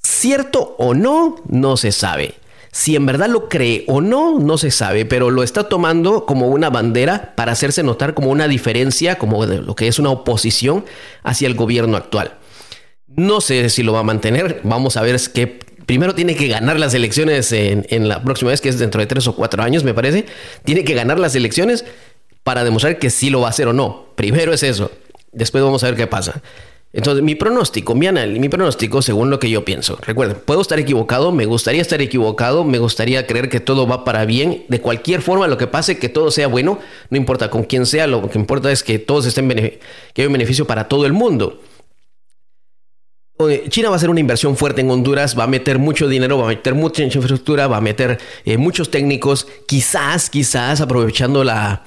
¿Cierto 0.00 0.76
o 0.78 0.94
no? 0.94 1.36
No 1.48 1.76
se 1.76 1.90
sabe. 1.90 2.34
Si 2.74 2.96
en 2.96 3.06
verdad 3.06 3.28
lo 3.28 3.48
cree 3.48 3.84
o 3.86 4.00
no, 4.00 4.40
no 4.40 4.58
se 4.58 4.72
sabe, 4.72 5.04
pero 5.04 5.30
lo 5.30 5.44
está 5.44 5.68
tomando 5.68 6.26
como 6.26 6.48
una 6.48 6.70
bandera 6.70 7.32
para 7.36 7.52
hacerse 7.52 7.84
notar 7.84 8.14
como 8.14 8.30
una 8.30 8.48
diferencia, 8.48 9.16
como 9.16 9.46
de 9.46 9.62
lo 9.62 9.76
que 9.76 9.86
es 9.86 10.00
una 10.00 10.10
oposición 10.10 10.84
hacia 11.22 11.46
el 11.46 11.54
gobierno 11.54 11.96
actual. 11.96 12.34
No 13.06 13.40
sé 13.40 13.70
si 13.70 13.84
lo 13.84 13.92
va 13.92 14.00
a 14.00 14.02
mantener, 14.02 14.60
vamos 14.64 14.96
a 14.96 15.02
ver 15.02 15.20
que 15.32 15.46
primero 15.86 16.16
tiene 16.16 16.34
que 16.34 16.48
ganar 16.48 16.80
las 16.80 16.94
elecciones 16.94 17.52
en, 17.52 17.86
en, 17.90 18.08
la 18.08 18.24
próxima 18.24 18.50
vez, 18.50 18.60
que 18.60 18.70
es 18.70 18.78
dentro 18.80 19.00
de 19.00 19.06
tres 19.06 19.28
o 19.28 19.36
cuatro 19.36 19.62
años, 19.62 19.84
me 19.84 19.94
parece. 19.94 20.26
Tiene 20.64 20.82
que 20.82 20.94
ganar 20.94 21.20
las 21.20 21.36
elecciones 21.36 21.84
para 22.42 22.64
demostrar 22.64 22.98
que 22.98 23.10
sí 23.10 23.30
lo 23.30 23.42
va 23.42 23.46
a 23.46 23.50
hacer 23.50 23.68
o 23.68 23.72
no. 23.72 24.06
Primero 24.16 24.52
es 24.52 24.64
eso. 24.64 24.90
Después 25.30 25.62
vamos 25.62 25.84
a 25.84 25.86
ver 25.86 25.96
qué 25.96 26.08
pasa. 26.08 26.42
Entonces, 26.94 27.24
mi 27.24 27.34
pronóstico, 27.34 27.96
mi 27.96 28.06
análisis, 28.06 28.40
mi 28.40 28.48
pronóstico, 28.48 29.02
según 29.02 29.28
lo 29.28 29.40
que 29.40 29.50
yo 29.50 29.64
pienso. 29.64 29.98
Recuerden, 30.00 30.36
puedo 30.44 30.60
estar 30.60 30.78
equivocado, 30.78 31.32
me 31.32 31.44
gustaría 31.44 31.82
estar 31.82 32.00
equivocado, 32.00 32.62
me 32.62 32.78
gustaría 32.78 33.26
creer 33.26 33.48
que 33.48 33.58
todo 33.58 33.88
va 33.88 34.04
para 34.04 34.24
bien. 34.24 34.64
De 34.68 34.80
cualquier 34.80 35.20
forma, 35.20 35.48
lo 35.48 35.58
que 35.58 35.66
pase, 35.66 35.98
que 35.98 36.08
todo 36.08 36.30
sea 36.30 36.46
bueno, 36.46 36.78
no 37.10 37.16
importa 37.16 37.50
con 37.50 37.64
quién 37.64 37.84
sea, 37.84 38.06
lo 38.06 38.30
que 38.30 38.38
importa 38.38 38.70
es 38.70 38.84
que 38.84 39.00
todos 39.00 39.26
estén 39.26 39.48
que 39.48 39.80
haya 40.22 40.28
un 40.28 40.32
beneficio 40.32 40.68
para 40.68 40.86
todo 40.86 41.04
el 41.04 41.12
mundo. 41.12 41.60
China 43.68 43.88
va 43.88 43.96
a 43.96 43.96
hacer 43.96 44.10
una 44.10 44.20
inversión 44.20 44.56
fuerte 44.56 44.80
en 44.80 44.90
Honduras, 44.90 45.36
va 45.36 45.44
a 45.44 45.48
meter 45.48 45.80
mucho 45.80 46.06
dinero, 46.06 46.38
va 46.38 46.44
a 46.44 46.48
meter 46.48 46.76
mucha 46.76 47.02
infraestructura, 47.02 47.66
va 47.66 47.78
a 47.78 47.80
meter 47.80 48.20
eh, 48.44 48.56
muchos 48.56 48.92
técnicos, 48.92 49.48
quizás, 49.66 50.30
quizás 50.30 50.80
aprovechando 50.80 51.42
la, 51.42 51.82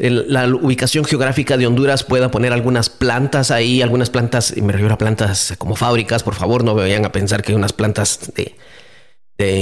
la 0.00 0.46
ubicación 0.48 1.04
geográfica 1.04 1.58
de 1.58 1.66
Honduras 1.66 2.04
pueda 2.04 2.30
poner 2.30 2.52
algunas 2.54 2.88
plantas 2.88 3.50
ahí, 3.50 3.82
algunas 3.82 4.08
plantas, 4.08 4.56
me 4.56 4.72
refiero 4.72 4.94
a 4.94 4.98
plantas 4.98 5.54
como 5.58 5.76
fábricas, 5.76 6.22
por 6.22 6.34
favor, 6.34 6.64
no 6.64 6.74
vayan 6.74 7.04
a 7.04 7.12
pensar 7.12 7.42
que 7.42 7.52
hay 7.52 7.56
unas 7.56 7.74
plantas 7.74 8.32
de, 8.34 8.54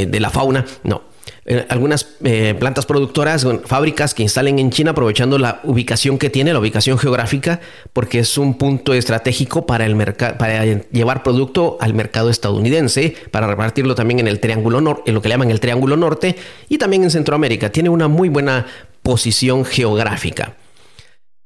de, 0.07 0.21
la 0.21 0.30
fauna, 0.30 0.64
no. 0.85 1.02
Eh, 1.45 1.66
algunas 1.68 2.16
eh, 2.25 2.54
plantas 2.59 2.87
productoras, 2.87 3.47
fábricas 3.64 4.14
que 4.14 4.23
instalen 4.23 4.59
en 4.59 4.71
China 4.71 4.92
aprovechando 4.92 5.38
la 5.38 5.61
ubicación 5.64 6.18
que 6.18 6.30
tiene, 6.30 6.52
la 6.52 6.61
ubicación 6.61 6.99
geográfica, 6.99 7.61
porque 7.92 8.21
es 8.21 8.38
un 8.38 8.57
punto 8.59 8.95
estratégico 8.95 9.66
para, 9.66 9.87
el 9.87 9.97
para 10.38 10.64
llevar 10.64 11.23
producto 11.23 11.78
al 11.80 11.95
mercado 11.95 12.30
estadounidense, 12.30 13.14
para 13.30 13.47
repartirlo 13.47 13.95
también 13.95 14.21
en 14.21 14.28
el 14.28 14.40
Triángulo 14.40 14.80
Norte, 14.80 15.02
en 15.07 15.14
lo 15.14 15.23
que 15.23 15.28
le 15.28 15.35
llaman 15.35 15.50
el 15.50 15.61
Triángulo 15.61 15.97
Norte, 15.97 16.37
y 16.68 16.78
también 16.78 17.02
en 17.02 17.11
Centroamérica. 17.11 17.71
Tiene 17.71 17.88
una 17.88 18.09
muy 18.09 18.28
buena 18.28 18.66
posición 19.09 19.65
geográfica. 19.65 20.55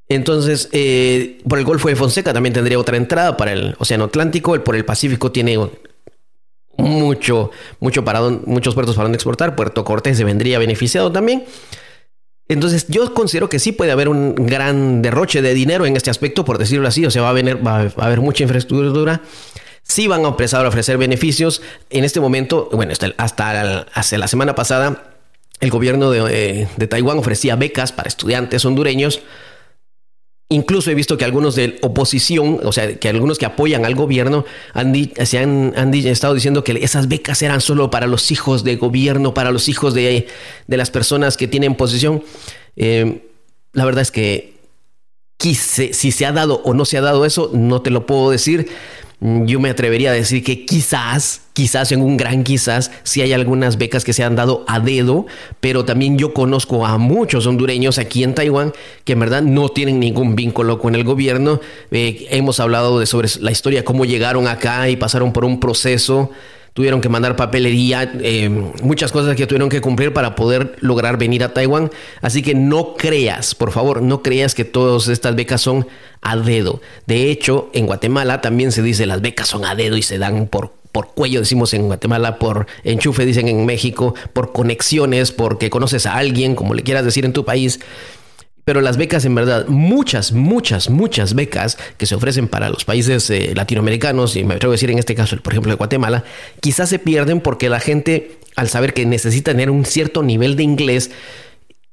Entonces, 0.09 0.69
eh, 0.73 1.39
por 1.49 1.61
el 1.61 1.65
Golfo 1.65 1.87
de 1.87 1.95
Fonseca 1.95 2.33
también 2.33 2.53
tendría 2.53 2.77
otra 2.77 2.97
entrada 2.97 3.37
para 3.37 3.53
el 3.53 3.77
Océano 3.79 4.07
Atlántico. 4.07 4.57
El 4.57 4.63
por 4.63 4.75
el 4.75 4.85
Pacífico 4.85 5.31
tiene 5.31 5.57
mucho, 6.77 7.53
mucho 7.79 8.05
para 8.05 8.21
muchos 8.21 8.75
puertos 8.75 8.97
para 8.97 9.05
donde 9.05 9.15
exportar. 9.15 9.55
Puerto 9.55 9.85
Cortés 9.85 10.17
se 10.17 10.25
vendría 10.25 10.59
beneficiado 10.59 11.13
también. 11.13 11.45
Entonces, 12.49 12.87
yo 12.89 13.15
considero 13.15 13.49
que 13.49 13.61
sí 13.61 13.71
puede 13.71 13.93
haber 13.93 14.09
un 14.09 14.35
gran 14.35 15.03
derroche 15.03 15.41
de 15.41 15.55
dinero 15.55 15.87
en 15.87 15.97
este 15.97 16.11
aspecto, 16.11 16.45
por 16.45 16.59
decirlo 16.59 16.89
así. 16.89 17.07
O 17.07 17.13
sea, 17.13 17.23
va 17.23 17.29
a, 17.29 17.93
haber 18.05 18.21
mucha 18.21 18.43
infraestructura. 18.43 19.23
Sí 19.85 20.09
van 20.09 20.25
a 20.25 20.31
empezar 20.31 20.65
a 20.65 20.69
ofrecer 20.69 20.99
beneficios. 20.99 21.63
En 21.91 22.03
este 22.03 22.19
momento, 22.19 22.69
bueno, 22.73 22.93
hasta, 22.93 23.87
hasta 23.95 24.19
la 24.19 24.27
semana 24.27 24.57
pasada, 24.57 25.12
el 25.63 25.71
gobierno 25.71 26.13
eh, 26.13 26.69
de, 26.77 26.87
Taiwán 26.89 27.19
ofrecía 27.19 27.55
becas 27.55 27.93
para 27.93 28.09
estudiantes 28.09 28.65
hondureños. 28.65 29.21
Incluso 30.49 30.91
he 30.91 30.95
visto 30.95 31.17
que 31.17 31.25
algunos 31.25 31.55
de 31.55 31.79
oposición, 31.83 32.59
o 32.65 32.73
sea, 32.73 32.97
que 32.99 33.09
algunos 33.09 33.39
que 33.39 33.47
apoyan 33.47 33.85
al 33.85 33.95
gobierno 33.95 34.45
han, 34.75 34.93
se 35.25 35.39
han, 35.39 35.95
estado 35.95 36.35
diciendo 36.35 36.65
que 36.65 36.73
esas 36.83 37.07
becas 37.07 37.41
eran 37.43 37.61
solo 37.61 37.91
para 37.91 38.09
los 38.09 38.33
hijos 38.33 38.65
de 38.65 38.75
gobierno, 38.75 39.35
para 39.35 39.53
los 39.53 39.69
hijos 39.69 39.95
de, 39.95 40.27
las 40.67 40.91
personas 40.91 41.37
que 41.37 41.47
tienen 41.47 41.77
posición. 41.77 42.25
Eh, 42.75 43.29
la 43.73 43.85
verdad 43.85 44.03
es 44.03 44.11
que 44.11 44.55
si 45.39 45.55
se 45.55 46.27
ha 46.27 46.33
dado 46.33 46.61
o 46.65 46.75
no 46.75 46.85
se 46.85 46.99
ha 46.99 47.03
dado 47.03 47.25
eso, 47.25 47.51
no 47.55 47.83
te 47.83 47.91
lo 47.91 48.05
puedo 48.05 48.33
decir. 48.33 48.69
Yo 49.25 49.61
me 49.61 49.71
atrevería 49.71 50.11
a 50.11 50.15
decir 50.15 50.43
que 50.43 50.67
quizás, 50.67 51.43
quizás 51.53 51.93
en 51.93 52.03
un 52.03 52.17
gran 52.17 52.43
quizás, 52.43 52.91
sí 53.05 53.23
hay 53.23 53.33
algunas 53.33 53.79
becas 53.79 54.03
que 54.03 54.13
se 54.13 54.25
han 54.25 54.35
dado 54.35 54.65
a 54.67 54.81
dedo, 54.81 55.27
pero 55.61 55.85
también 55.85 56.19
yo 56.19 56.35
conozco 56.35 56.85
a 56.85 56.99
muchos 56.99 57.47
hondureños 57.47 57.99
aquí 57.99 58.25
en 58.25 58.35
Taiwán 58.35 58.73
que 59.05 59.13
en 59.13 59.21
verdad 59.21 59.43
no 59.43 59.69
tienen 59.69 60.01
ningún 60.01 60.35
vínculo 60.35 60.81
con 60.81 60.97
el 60.97 61.05
gobierno. 61.05 61.61
Eh, 61.93 62.27
hemos 62.31 62.59
hablado 62.59 62.99
de 62.99 63.07
sobre 63.07 63.29
la 63.41 63.53
historia, 63.53 63.85
cómo 63.85 64.05
llegaron 64.05 64.49
acá 64.49 64.89
y 64.89 64.97
pasaron 64.97 65.33
por 65.33 65.45
un 65.45 65.61
proceso 65.61 66.33
tuvieron 66.73 67.01
que 67.01 67.09
mandar 67.09 67.37
papelería, 67.37 68.11
eh, 68.21 68.49
muchas 68.83 69.13
cosas 69.13 69.37
que 69.37 69.47
tuvieron 69.47 69.69
que 69.69 69.81
cumplir 69.81 70.13
para 70.13 70.35
poder 70.35 70.77
lograr 70.81 71.19
venir 71.19 71.45
a 71.45 71.53
Taiwán. 71.53 71.91
Así 72.21 72.43
que 72.43 72.55
no 72.55 72.95
creas, 72.95 73.55
por 73.55 73.73
favor, 73.73 74.03
no 74.03 74.23
creas 74.23 74.55
que 74.55 74.65
todas 74.65 75.09
estas 75.09 75.35
becas 75.35 75.61
son 75.61 75.87
a 76.23 76.37
dedo. 76.37 76.81
De 77.07 77.31
hecho, 77.31 77.71
en 77.75 77.87
Guatemala 77.87 78.41
también 78.41 78.73
se 78.73 78.83
dice 78.83 79.07
las 79.07 79.21
becas 79.21 79.49
son 79.49 79.65
a 79.65 79.75
dedo 79.75 79.97
y 79.97 80.03
se 80.03 80.19
dan 80.19 80.47
por 80.47 80.83
por 80.93 81.09
cuello, 81.15 81.41
decimos 81.41 81.73
en 81.73 81.87
Guatemala, 81.87 82.39
por 82.39 82.67
enchufe, 82.85 83.25
dicen 83.25 83.49
en 83.49 83.65
México, 83.65 84.15
por 84.35 84.53
conexiones, 84.53 85.33
porque 85.33 85.71
conoces 85.71 86.05
a 86.05 86.17
alguien, 86.17 86.55
como 86.55 86.75
le 86.75 86.83
quieras 86.83 87.05
decir 87.05 87.25
en 87.25 87.33
tu 87.33 87.47
país. 87.47 87.81
Pero 88.65 88.81
las 88.81 88.97
becas, 88.97 89.25
en 89.25 89.35
verdad, 89.35 89.67
muchas, 89.67 90.33
muchas, 90.33 90.89
muchas 90.89 91.35
becas 91.35 91.79
que 91.97 92.07
se 92.07 92.15
ofrecen 92.15 92.47
para 92.47 92.69
los 92.69 92.85
países 92.85 93.29
eh, 93.31 93.53
latinoamericanos, 93.57 94.37
y 94.37 94.45
me 94.45 94.55
atrevo 94.55 94.73
a 94.73 94.75
decir 94.75 94.91
en 94.91 94.99
este 94.99 95.17
caso, 95.17 95.37
por 95.39 95.53
ejemplo, 95.53 95.71
de 95.73 95.77
Guatemala, 95.77 96.23
quizás 96.61 96.89
se 96.89 97.01
pierden 97.01 97.41
porque 97.41 97.69
la 97.69 97.81
gente, 97.81 98.39
al 98.55 98.69
saber 98.69 98.95
que 98.95 99.05
necesita 99.05 99.51
tener 99.51 99.71
un 99.71 99.85
cierto 99.85 100.23
nivel 100.23 100.55
de 100.55 100.63
inglés, 100.63 101.11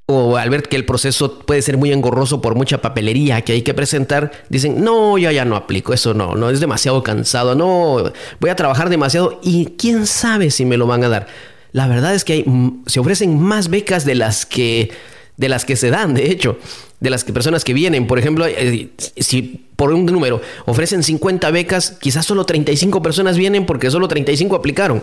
o 0.06 0.36
al 0.36 0.50
ver 0.50 0.64
que 0.64 0.76
el 0.76 0.84
proceso 0.84 1.40
puede 1.40 1.62
ser 1.62 1.76
muy 1.76 1.92
engorroso 1.92 2.40
por 2.40 2.54
mucha 2.54 2.82
papelería 2.82 3.42
que 3.42 3.52
hay 3.52 3.62
que 3.62 3.74
presentar, 3.74 4.30
dicen, 4.48 4.82
no, 4.82 5.18
yo 5.18 5.30
ya 5.30 5.44
no 5.44 5.56
aplico, 5.56 5.92
eso 5.92 6.14
no, 6.14 6.34
no 6.34 6.50
es 6.50 6.60
demasiado 6.60 7.02
cansado, 7.02 7.54
no, 7.54 8.12
voy 8.40 8.50
a 8.50 8.56
trabajar 8.56 8.90
demasiado 8.90 9.40
y 9.42 9.74
quién 9.78 10.06
sabe 10.06 10.50
si 10.50 10.64
me 10.64 10.76
lo 10.76 10.86
van 10.86 11.04
a 11.04 11.08
dar. 11.08 11.26
La 11.72 11.86
verdad 11.86 12.14
es 12.14 12.24
que 12.24 12.32
hay, 12.32 12.44
se 12.86 12.98
ofrecen 12.98 13.40
más 13.40 13.70
becas 13.70 14.04
de 14.04 14.16
las 14.16 14.46
que 14.46 14.90
de 15.40 15.48
las 15.48 15.64
que 15.64 15.74
se 15.74 15.88
dan, 15.88 16.12
de 16.12 16.30
hecho, 16.30 16.58
de 17.00 17.08
las 17.08 17.24
que, 17.24 17.32
personas 17.32 17.64
que 17.64 17.72
vienen. 17.72 18.06
Por 18.06 18.18
ejemplo, 18.18 18.44
eh, 18.46 18.90
si 19.16 19.64
por 19.74 19.90
un 19.90 20.04
número 20.04 20.42
ofrecen 20.66 21.02
50 21.02 21.50
becas, 21.50 21.92
quizás 21.98 22.26
solo 22.26 22.44
35 22.44 23.00
personas 23.00 23.38
vienen 23.38 23.64
porque 23.64 23.90
solo 23.90 24.06
35 24.06 24.54
aplicaron. 24.54 25.02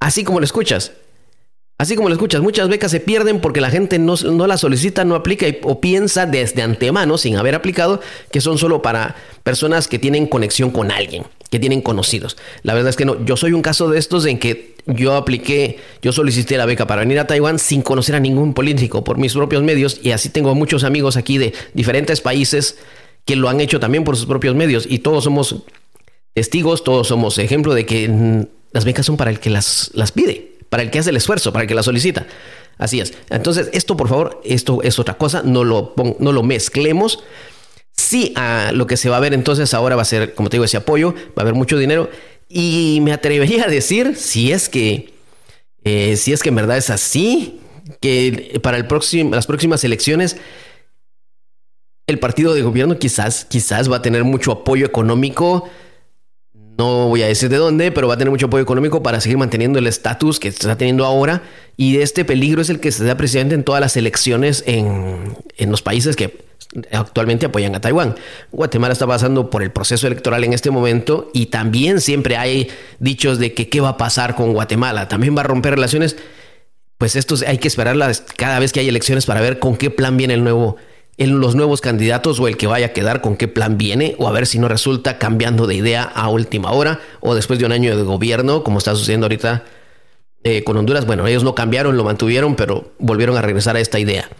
Así 0.00 0.24
como 0.24 0.40
lo 0.40 0.44
escuchas. 0.46 0.92
Así 1.80 1.96
como 1.96 2.10
lo 2.10 2.14
escuchas, 2.14 2.42
muchas 2.42 2.68
becas 2.68 2.90
se 2.90 3.00
pierden 3.00 3.40
porque 3.40 3.62
la 3.62 3.70
gente 3.70 3.98
no, 3.98 4.14
no 4.14 4.46
las 4.46 4.60
solicita, 4.60 5.06
no 5.06 5.14
aplica 5.14 5.46
o 5.62 5.80
piensa 5.80 6.26
desde 6.26 6.60
antemano, 6.60 7.16
sin 7.16 7.38
haber 7.38 7.54
aplicado, 7.54 8.02
que 8.30 8.42
son 8.42 8.58
solo 8.58 8.82
para 8.82 9.16
personas 9.44 9.88
que 9.88 9.98
tienen 9.98 10.26
conexión 10.26 10.72
con 10.72 10.90
alguien, 10.90 11.24
que 11.48 11.58
tienen 11.58 11.80
conocidos. 11.80 12.36
La 12.64 12.74
verdad 12.74 12.90
es 12.90 12.96
que 12.96 13.06
no, 13.06 13.24
yo 13.24 13.34
soy 13.38 13.54
un 13.54 13.62
caso 13.62 13.88
de 13.88 13.98
estos 13.98 14.26
en 14.26 14.38
que 14.38 14.74
yo 14.84 15.14
apliqué, 15.14 15.78
yo 16.02 16.12
solicité 16.12 16.58
la 16.58 16.66
beca 16.66 16.86
para 16.86 17.00
venir 17.00 17.18
a 17.18 17.26
Taiwán 17.26 17.58
sin 17.58 17.80
conocer 17.80 18.14
a 18.14 18.20
ningún 18.20 18.52
político 18.52 19.02
por 19.02 19.16
mis 19.16 19.32
propios 19.32 19.62
medios 19.62 20.00
y 20.02 20.10
así 20.10 20.28
tengo 20.28 20.54
muchos 20.54 20.84
amigos 20.84 21.16
aquí 21.16 21.38
de 21.38 21.54
diferentes 21.72 22.20
países 22.20 22.76
que 23.24 23.36
lo 23.36 23.48
han 23.48 23.58
hecho 23.58 23.80
también 23.80 24.04
por 24.04 24.18
sus 24.18 24.26
propios 24.26 24.54
medios 24.54 24.84
y 24.86 24.98
todos 24.98 25.24
somos 25.24 25.56
testigos, 26.34 26.84
todos 26.84 27.08
somos 27.08 27.38
ejemplo 27.38 27.72
de 27.72 27.86
que 27.86 28.46
Las 28.72 28.84
becas 28.84 29.06
son 29.06 29.16
para 29.16 29.30
el 29.30 29.40
que 29.40 29.48
las, 29.48 29.90
las 29.94 30.12
pide, 30.12 30.59
para 30.70 30.82
el 30.82 30.90
que 30.90 31.00
hace 31.00 31.10
el 31.10 31.16
esfuerzo, 31.16 31.52
para 31.52 31.64
el 31.64 31.68
que 31.68 31.74
las 31.74 31.84
solicita. 31.84 32.26
Así 32.78 32.98
es. 33.00 33.12
Entonces, 33.28 33.68
esto, 33.74 33.96
por 33.96 34.08
favor, 34.08 34.40
esto 34.42 34.82
es 34.82 34.98
otra 34.98 35.18
cosa, 35.18 35.42
no 35.44 35.64
lo, 35.64 35.94
no 36.18 36.32
lo 36.32 36.42
mezclemos. 36.42 37.22
Sí, 37.92 38.32
a 38.36 38.72
lo 38.72 38.86
que 38.86 38.96
se 38.96 39.10
va 39.10 39.18
a 39.18 39.20
ver 39.20 39.34
entonces 39.34 39.74
ahora 39.74 39.96
va 39.96 40.02
a 40.02 40.06
ser, 40.06 40.34
como 40.34 40.48
te 40.48 40.56
digo, 40.56 40.64
ese 40.64 40.78
apoyo, 40.78 41.12
va 41.12 41.34
a 41.38 41.40
haber 41.42 41.54
mucho 41.54 41.76
dinero. 41.76 42.08
Y 42.48 43.00
me 43.02 43.12
atrevería 43.12 43.64
a 43.64 43.68
decir, 43.68 44.16
si 44.16 44.50
es 44.50 44.70
que, 44.70 45.12
eh, 45.84 46.16
si 46.16 46.32
es 46.32 46.42
que 46.42 46.48
en 46.48 46.54
verdad 46.54 46.78
es 46.78 46.88
así, 46.88 47.60
que 48.00 48.58
para 48.62 48.78
el 48.78 48.86
próximo, 48.86 49.34
las 49.34 49.46
próximas 49.46 49.84
elecciones 49.84 50.38
el 52.10 52.18
partido 52.18 52.54
de 52.54 52.62
gobierno 52.62 52.98
quizás, 52.98 53.44
quizás 53.44 53.90
va 53.90 53.96
a 53.96 54.02
tener 54.02 54.24
mucho 54.24 54.52
apoyo 54.52 54.84
económico 54.84 55.70
no 56.80 57.08
voy 57.08 57.22
a 57.22 57.26
decir 57.26 57.50
de 57.50 57.58
dónde, 57.58 57.92
pero 57.92 58.08
va 58.08 58.14
a 58.14 58.16
tener 58.16 58.30
mucho 58.30 58.46
apoyo 58.46 58.62
económico 58.62 59.02
para 59.02 59.20
seguir 59.20 59.36
manteniendo 59.36 59.78
el 59.78 59.86
estatus 59.86 60.40
que 60.40 60.48
está 60.48 60.78
teniendo 60.78 61.04
ahora. 61.04 61.42
Y 61.76 61.98
este 61.98 62.24
peligro 62.24 62.62
es 62.62 62.70
el 62.70 62.80
que 62.80 62.90
se 62.90 63.04
da 63.04 63.18
precisamente 63.18 63.54
en 63.54 63.64
todas 63.64 63.82
las 63.82 63.98
elecciones 63.98 64.64
en, 64.66 65.36
en 65.58 65.70
los 65.70 65.82
países 65.82 66.16
que 66.16 66.38
actualmente 66.90 67.44
apoyan 67.44 67.74
a 67.74 67.82
Taiwán. 67.82 68.14
Guatemala 68.50 68.94
está 68.94 69.06
pasando 69.06 69.50
por 69.50 69.62
el 69.62 69.70
proceso 69.70 70.06
electoral 70.06 70.42
en 70.42 70.54
este 70.54 70.70
momento 70.70 71.30
y 71.34 71.46
también 71.46 72.00
siempre 72.00 72.38
hay 72.38 72.70
dichos 72.98 73.38
de 73.38 73.52
que 73.52 73.68
qué 73.68 73.82
va 73.82 73.90
a 73.90 73.96
pasar 73.98 74.34
con 74.34 74.54
Guatemala. 74.54 75.06
También 75.06 75.36
va 75.36 75.40
a 75.40 75.44
romper 75.44 75.74
relaciones. 75.74 76.16
Pues 76.96 77.14
esto 77.14 77.34
hay 77.46 77.58
que 77.58 77.68
esperarlas 77.68 78.24
cada 78.36 78.58
vez 78.58 78.72
que 78.72 78.80
hay 78.80 78.88
elecciones 78.88 79.26
para 79.26 79.42
ver 79.42 79.58
con 79.58 79.76
qué 79.76 79.90
plan 79.90 80.16
viene 80.16 80.32
el 80.32 80.44
nuevo 80.44 80.76
en 81.20 81.38
los 81.38 81.54
nuevos 81.54 81.82
candidatos 81.82 82.40
o 82.40 82.48
el 82.48 82.56
que 82.56 82.66
vaya 82.66 82.86
a 82.86 82.92
quedar 82.94 83.20
con 83.20 83.36
qué 83.36 83.46
plan 83.46 83.76
viene 83.76 84.16
o 84.18 84.26
a 84.26 84.32
ver 84.32 84.46
si 84.46 84.58
no 84.58 84.68
resulta 84.68 85.18
cambiando 85.18 85.66
de 85.66 85.74
idea 85.74 86.02
a 86.02 86.30
última 86.30 86.72
hora 86.72 87.00
o 87.20 87.34
después 87.34 87.58
de 87.58 87.66
un 87.66 87.72
año 87.72 87.94
de 87.94 88.02
gobierno, 88.02 88.64
como 88.64 88.78
está 88.78 88.94
sucediendo 88.94 89.26
ahorita 89.26 89.64
eh, 90.44 90.64
con 90.64 90.78
Honduras. 90.78 91.04
Bueno, 91.04 91.26
ellos 91.26 91.44
no 91.44 91.54
cambiaron, 91.54 91.98
lo 91.98 92.04
mantuvieron, 92.04 92.56
pero 92.56 92.92
volvieron 92.98 93.36
a 93.36 93.42
regresar 93.42 93.76
a 93.76 93.80
esta 93.80 93.98
idea. 93.98 94.30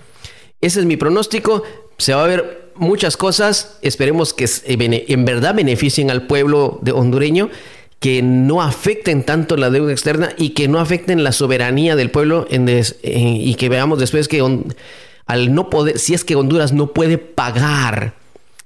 Ese 0.63 0.81
es 0.81 0.87
mi 0.87 0.97
pronóstico. 0.97 1.65
Se 1.99 2.15
va 2.15 2.25
a 2.25 2.27
ver 2.27 2.73
muchas 2.77 3.19
cosas. 3.19 3.77
Esperemos 3.83 4.33
que 4.33 4.49
en 4.67 5.25
verdad 5.27 5.55
beneficien 5.55 6.11
al 6.11 6.27
pueblo 6.27 6.79
de 6.81 6.93
hondureño, 6.93 7.51
que 7.99 8.23
no 8.23 8.63
afecten 8.63 9.25
tanto 9.25 9.59
la 9.59 9.69
deuda 9.69 9.93
externa 9.93 10.33
y 10.39 10.51
que 10.51 10.67
no 10.67 10.81
afecten 10.81 11.25
la 11.25 11.33
soberanía 11.33 11.95
del 11.95 12.11
pueblo 12.11 12.47
y 12.51 13.55
que 13.57 13.69
veamos 13.69 13.99
después 13.99 14.29
que 14.29 14.41
al 15.31 15.55
no 15.55 15.71
poder, 15.71 16.01
si 16.01 16.13
es 16.13 16.25
que 16.25 16.35
Honduras 16.35 16.73
no 16.73 16.89
puede 16.89 17.17
pagar, 17.17 18.15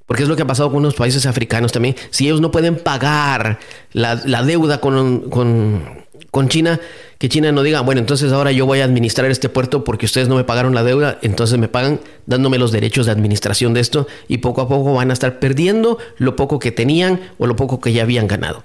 porque 0.07 0.23
es 0.23 0.31
lo 0.31 0.35
que 0.35 0.45
ha 0.45 0.47
pasado 0.47 0.71
con 0.71 0.79
unos 0.79 0.95
países 0.95 1.27
africanos 1.27 1.73
también, 1.73 1.95
si 2.09 2.25
ellos 2.25 2.41
no 2.41 2.51
pueden 2.51 2.77
pagar 2.77 3.59
la, 3.93 4.17
deuda 4.43 4.81
con, 4.81 5.29
con, 5.29 6.49
China, 6.49 6.81
que 7.19 7.29
China 7.29 7.53
no 7.53 7.63
diga, 7.63 7.83
bueno, 7.83 8.01
entonces 8.01 8.33
ahora 8.33 8.51
yo 8.51 8.65
voy 8.65 8.81
a 8.81 8.85
administrar 8.85 9.31
este 9.31 9.51
puerto 9.51 9.85
porque 9.85 10.07
ustedes 10.07 10.29
no 10.29 10.37
me 10.37 10.45
pagaron 10.45 10.75
la 10.75 10.83
deuda, 10.83 11.19
entonces 11.21 11.59
me 11.59 11.69
pagan 11.69 12.01
dándome 12.25 12.57
los 12.57 12.73
derechos 12.73 13.05
de 13.05 13.13
administración 13.13 13.75
de 13.75 13.81
esto 13.81 14.07
y 14.27 14.39
poco 14.39 14.63
a 14.63 14.69
poco 14.69 14.95
van 14.95 15.11
a 15.11 15.13
estar 15.13 15.41
perdiendo 15.41 15.99
lo 16.17 16.35
poco 16.35 16.59
que 16.61 16.73
tenían 16.73 17.21
o 17.37 17.47
lo 17.47 17.57
poco 17.57 17.79
que 17.79 17.93
ya 17.93 18.05
habían 18.05 18.27
ganado. 18.27 18.65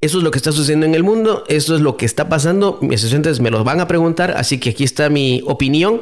Eso 0.00 0.18
es 0.18 0.24
lo 0.24 0.32
que 0.32 0.38
está 0.38 0.50
sucediendo 0.50 0.84
en 0.84 0.96
el 0.96 1.04
mundo, 1.04 1.44
eso 1.46 1.76
es 1.76 1.80
lo 1.80 1.96
que 1.96 2.06
está 2.06 2.28
pasando, 2.28 2.78
mis 2.80 3.04
estudiantes 3.04 3.38
me 3.38 3.52
lo 3.52 3.62
van 3.62 3.78
a 3.78 3.86
preguntar, 3.86 4.32
así 4.36 4.58
que 4.58 4.70
aquí 4.70 4.82
está 4.82 5.08
mi 5.10 5.44
opinión. 5.46 6.00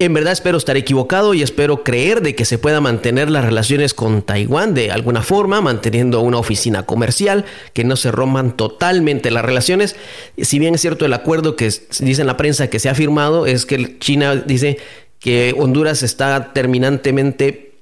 En 0.00 0.14
verdad 0.14 0.32
espero 0.32 0.58
estar 0.58 0.76
equivocado 0.76 1.34
y 1.34 1.42
espero 1.42 1.82
creer 1.82 2.22
de 2.22 2.36
que 2.36 2.44
se 2.44 2.56
pueda 2.56 2.80
mantener 2.80 3.30
las 3.30 3.44
relaciones 3.44 3.94
con 3.94 4.22
Taiwán 4.22 4.72
de 4.72 4.92
alguna 4.92 5.22
forma, 5.22 5.60
manteniendo 5.60 6.20
una 6.20 6.38
oficina 6.38 6.86
comercial, 6.86 7.44
que 7.72 7.82
no 7.82 7.96
se 7.96 8.12
rompan 8.12 8.56
totalmente 8.56 9.32
las 9.32 9.44
relaciones. 9.44 9.96
Si 10.40 10.60
bien 10.60 10.76
es 10.76 10.82
cierto 10.82 11.04
el 11.04 11.14
acuerdo 11.14 11.56
que 11.56 11.64
dice 11.64 12.20
en 12.20 12.28
la 12.28 12.36
prensa 12.36 12.70
que 12.70 12.78
se 12.78 12.88
ha 12.88 12.94
firmado, 12.94 13.46
es 13.46 13.66
que 13.66 13.98
China 13.98 14.36
dice 14.36 14.78
que 15.18 15.52
Honduras 15.58 16.04
está 16.04 16.52
terminantemente, 16.52 17.72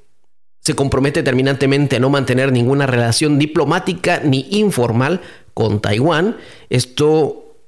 se 0.60 0.72
compromete 0.74 1.22
terminantemente 1.22 1.96
a 1.96 2.00
no 2.00 2.08
mantener 2.08 2.50
ninguna 2.50 2.86
relación 2.86 3.38
diplomática 3.38 4.22
ni 4.24 4.46
informal 4.52 5.20
con 5.52 5.82
Taiwán. 5.82 6.38
Esto, 6.70 7.58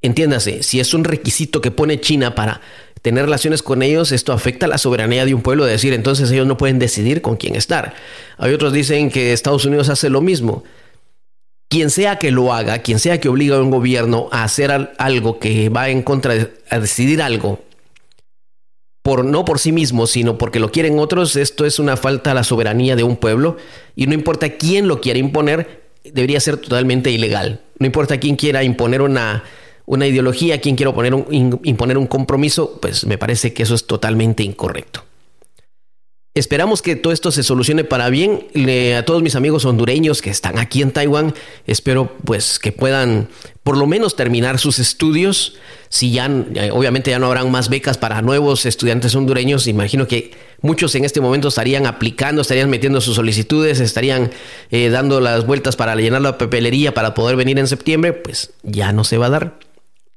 entiéndase, 0.00 0.62
si 0.62 0.80
es 0.80 0.94
un 0.94 1.04
requisito 1.04 1.60
que 1.60 1.70
pone 1.70 2.00
China 2.00 2.34
para 2.34 2.62
tener 3.02 3.24
relaciones 3.24 3.62
con 3.62 3.82
ellos, 3.82 4.12
esto 4.12 4.32
afecta 4.32 4.66
la 4.66 4.78
soberanía 4.78 5.24
de 5.24 5.34
un 5.34 5.42
pueblo, 5.42 5.64
de 5.64 5.72
decir, 5.72 5.92
entonces 5.92 6.30
ellos 6.30 6.46
no 6.46 6.56
pueden 6.56 6.78
decidir 6.78 7.22
con 7.22 7.36
quién 7.36 7.56
estar. 7.56 7.94
Hay 8.36 8.52
otros 8.52 8.72
dicen 8.72 9.10
que 9.10 9.32
Estados 9.32 9.64
Unidos 9.64 9.88
hace 9.88 10.10
lo 10.10 10.20
mismo. 10.20 10.64
Quien 11.68 11.90
sea 11.90 12.16
que 12.16 12.30
lo 12.30 12.52
haga, 12.52 12.78
quien 12.80 12.98
sea 12.98 13.20
que 13.20 13.28
obliga 13.28 13.56
a 13.56 13.60
un 13.60 13.70
gobierno 13.70 14.28
a 14.32 14.44
hacer 14.44 14.92
algo 14.96 15.38
que 15.38 15.68
va 15.68 15.90
en 15.90 16.02
contra 16.02 16.34
de 16.34 16.52
a 16.70 16.78
decidir 16.78 17.20
algo, 17.20 17.62
por, 19.02 19.24
no 19.24 19.44
por 19.44 19.58
sí 19.58 19.72
mismo, 19.72 20.06
sino 20.06 20.38
porque 20.38 20.60
lo 20.60 20.70
quieren 20.70 20.98
otros, 20.98 21.36
esto 21.36 21.64
es 21.64 21.78
una 21.78 21.96
falta 21.96 22.32
a 22.32 22.34
la 22.34 22.44
soberanía 22.44 22.96
de 22.96 23.04
un 23.04 23.16
pueblo 23.16 23.56
y 23.96 24.06
no 24.06 24.14
importa 24.14 24.50
quién 24.50 24.88
lo 24.88 25.00
quiera 25.00 25.18
imponer, 25.18 25.82
debería 26.04 26.40
ser 26.40 26.56
totalmente 26.58 27.10
ilegal. 27.10 27.60
No 27.78 27.86
importa 27.86 28.18
quién 28.18 28.36
quiera 28.36 28.64
imponer 28.64 29.02
una, 29.02 29.44
una 29.88 30.06
ideología, 30.06 30.60
quien 30.60 30.76
quiera 30.76 30.92
poner 30.94 31.14
un, 31.14 31.60
imponer 31.64 31.96
un 31.96 32.06
compromiso, 32.06 32.78
pues 32.80 33.06
me 33.06 33.16
parece 33.16 33.54
que 33.54 33.62
eso 33.62 33.74
es 33.74 33.86
totalmente 33.86 34.42
incorrecto. 34.42 35.02
Esperamos 36.34 36.82
que 36.82 36.94
todo 36.94 37.12
esto 37.12 37.32
se 37.32 37.42
solucione 37.42 37.84
para 37.84 38.10
bien. 38.10 38.46
a 38.96 39.02
todos 39.04 39.22
mis 39.22 39.34
amigos 39.34 39.64
hondureños 39.64 40.20
que 40.22 40.30
están 40.30 40.58
aquí 40.58 40.82
en 40.82 40.92
Taiwán, 40.92 41.34
espero 41.66 42.12
pues 42.24 42.58
que 42.58 42.70
puedan 42.70 43.28
por 43.64 43.76
lo 43.76 43.86
menos 43.86 44.14
terminar 44.14 44.58
sus 44.58 44.78
estudios. 44.78 45.56
Si 45.88 46.12
ya, 46.12 46.26
obviamente 46.72 47.10
ya 47.10 47.18
no 47.18 47.26
habrán 47.26 47.50
más 47.50 47.70
becas 47.70 47.96
para 47.96 48.20
nuevos 48.20 48.66
estudiantes 48.66 49.14
hondureños, 49.14 49.66
imagino 49.66 50.06
que 50.06 50.32
muchos 50.60 50.94
en 50.94 51.06
este 51.06 51.22
momento 51.22 51.48
estarían 51.48 51.86
aplicando, 51.86 52.42
estarían 52.42 52.68
metiendo 52.68 53.00
sus 53.00 53.16
solicitudes, 53.16 53.80
estarían 53.80 54.30
eh, 54.70 54.90
dando 54.90 55.20
las 55.20 55.46
vueltas 55.46 55.76
para 55.76 55.96
llenar 55.96 56.20
la 56.20 56.36
papelería 56.36 56.92
para 56.92 57.14
poder 57.14 57.36
venir 57.36 57.58
en 57.58 57.66
septiembre, 57.66 58.12
pues 58.12 58.52
ya 58.62 58.92
no 58.92 59.02
se 59.02 59.16
va 59.16 59.26
a 59.26 59.30
dar 59.30 59.67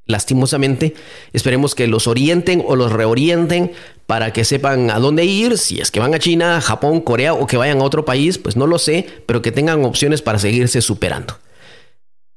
lastimosamente. 0.06 0.94
Esperemos 1.32 1.74
que 1.74 1.86
los 1.86 2.06
orienten 2.06 2.62
o 2.66 2.76
los 2.76 2.92
reorienten 2.92 3.72
para 4.06 4.32
que 4.32 4.44
sepan 4.44 4.90
a 4.90 4.98
dónde 4.98 5.24
ir, 5.24 5.58
si 5.58 5.80
es 5.80 5.90
que 5.90 6.00
van 6.00 6.14
a 6.14 6.18
China, 6.18 6.60
Japón, 6.60 7.00
Corea 7.00 7.34
o 7.34 7.46
que 7.46 7.56
vayan 7.56 7.80
a 7.80 7.84
otro 7.84 8.04
país, 8.04 8.38
pues 8.38 8.56
no 8.56 8.66
lo 8.66 8.78
sé, 8.78 9.06
pero 9.26 9.42
que 9.42 9.52
tengan 9.52 9.84
opciones 9.84 10.22
para 10.22 10.38
seguirse 10.38 10.82
superando. 10.82 11.38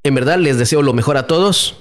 En 0.04 0.15
verdad 0.15 0.38
les 0.38 0.58
deseo 0.58 0.82
lo 0.82 0.93
mejor 0.93 1.17
a 1.17 1.28
todos, 1.28 1.78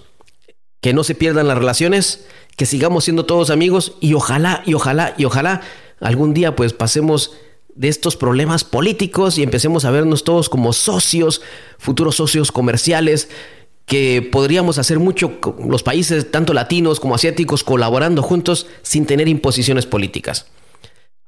que 0.80 0.94
no 0.94 1.04
se 1.04 1.14
pierdan 1.14 1.48
las 1.48 1.58
relaciones, 1.58 2.26
que 2.56 2.66
sigamos 2.66 3.04
siendo 3.04 3.26
todos 3.26 3.50
amigos 3.50 3.94
y 4.00 4.14
ojalá 4.14 4.62
y 4.66 4.74
ojalá 4.74 5.14
y 5.16 5.24
ojalá 5.24 5.60
algún 6.00 6.34
día 6.34 6.56
pues 6.56 6.72
pasemos 6.72 7.32
de 7.74 7.88
estos 7.88 8.16
problemas 8.16 8.64
políticos 8.64 9.38
y 9.38 9.42
empecemos 9.42 9.84
a 9.84 9.90
vernos 9.90 10.24
todos 10.24 10.48
como 10.48 10.72
socios, 10.72 11.42
futuros 11.78 12.16
socios 12.16 12.52
comerciales, 12.52 13.28
que 13.86 14.22
podríamos 14.22 14.78
hacer 14.78 14.98
mucho 14.98 15.38
los 15.66 15.82
países, 15.82 16.30
tanto 16.30 16.54
latinos 16.54 17.00
como 17.00 17.14
asiáticos, 17.14 17.64
colaborando 17.64 18.22
juntos 18.22 18.66
sin 18.82 19.06
tener 19.06 19.28
imposiciones 19.28 19.86
políticas. 19.86 20.46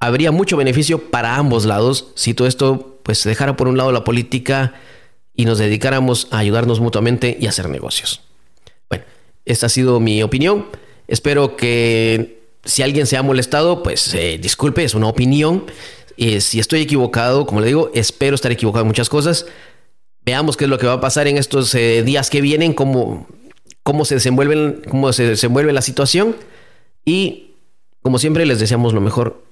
Habría 0.01 0.31
mucho 0.31 0.57
beneficio 0.57 1.11
para 1.11 1.37
ambos 1.37 1.65
lados 1.65 2.13
si 2.15 2.35
todo 2.35 2.49
esto 2.49 3.01
pues 3.03 3.19
se 3.19 3.29
dejara 3.29 3.57
por 3.57 3.69
un 3.69 3.77
lado 3.77 3.93
la 3.93 4.05
política 4.05 4.75
y 5.35 5.45
nos 5.45 5.59
dedicáramos 5.59 6.29
a 6.31 6.39
ayudarnos 6.39 6.81
mutuamente 6.81 7.37
y 7.39 7.47
hacer 7.47 7.69
negocios. 7.69 8.23
Bueno, 8.89 9.05
esta 9.45 9.67
ha 9.67 9.69
sido 9.69 10.01
mi 10.01 10.23
opinión. 10.23 10.67
Espero 11.09 11.57
que 11.57 12.43
si 12.65 12.83
alguien 12.83 13.07
se 13.07 13.17
ha 13.17 13.23
molestado, 13.23 13.83
pues 13.83 14.13
eh, 14.15 14.39
disculpe, 14.41 14.83
es 14.83 14.95
una 14.95 15.07
opinión. 15.07 15.67
Eh, 16.17 16.41
si 16.41 16.59
estoy 16.59 16.81
equivocado, 16.81 17.47
como 17.47 17.61
le 17.61 17.69
digo, 17.69 17.91
espero 17.95 18.35
estar 18.35 18.51
equivocado 18.51 18.83
en 18.83 18.89
muchas 18.89 19.09
cosas. 19.09 19.47
Veamos 20.27 20.57
qué 20.57 20.65
es 20.65 20.71
lo 20.71 20.79
que 20.79 20.87
va 20.89 20.95
a 20.95 21.01
pasar 21.01 21.29
en 21.29 21.39
estos 21.39 21.73
eh, 21.77 22.03
días 22.03 22.31
que 22.31 22.41
vienen, 22.41 22.75
cómo, 22.75 23.29
cómo, 23.85 24.05
se 24.05 24.19
cómo 24.91 25.13
se 25.13 25.23
desenvuelve 25.29 25.73
la 25.73 25.83
situación. 25.83 26.35
Y 27.05 27.53
como 28.03 28.19
siempre, 28.19 28.45
les 28.45 28.59
deseamos 28.59 28.93
lo 28.93 29.01
mejor. 29.01 29.45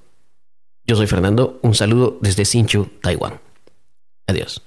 Yo 0.84 0.96
soy 0.96 1.06
Fernando. 1.06 1.60
Un 1.62 1.74
saludo 1.76 2.18
desde 2.20 2.44
Sinchu, 2.44 2.88
Taiwán. 3.00 3.40
Adiós. 4.26 4.62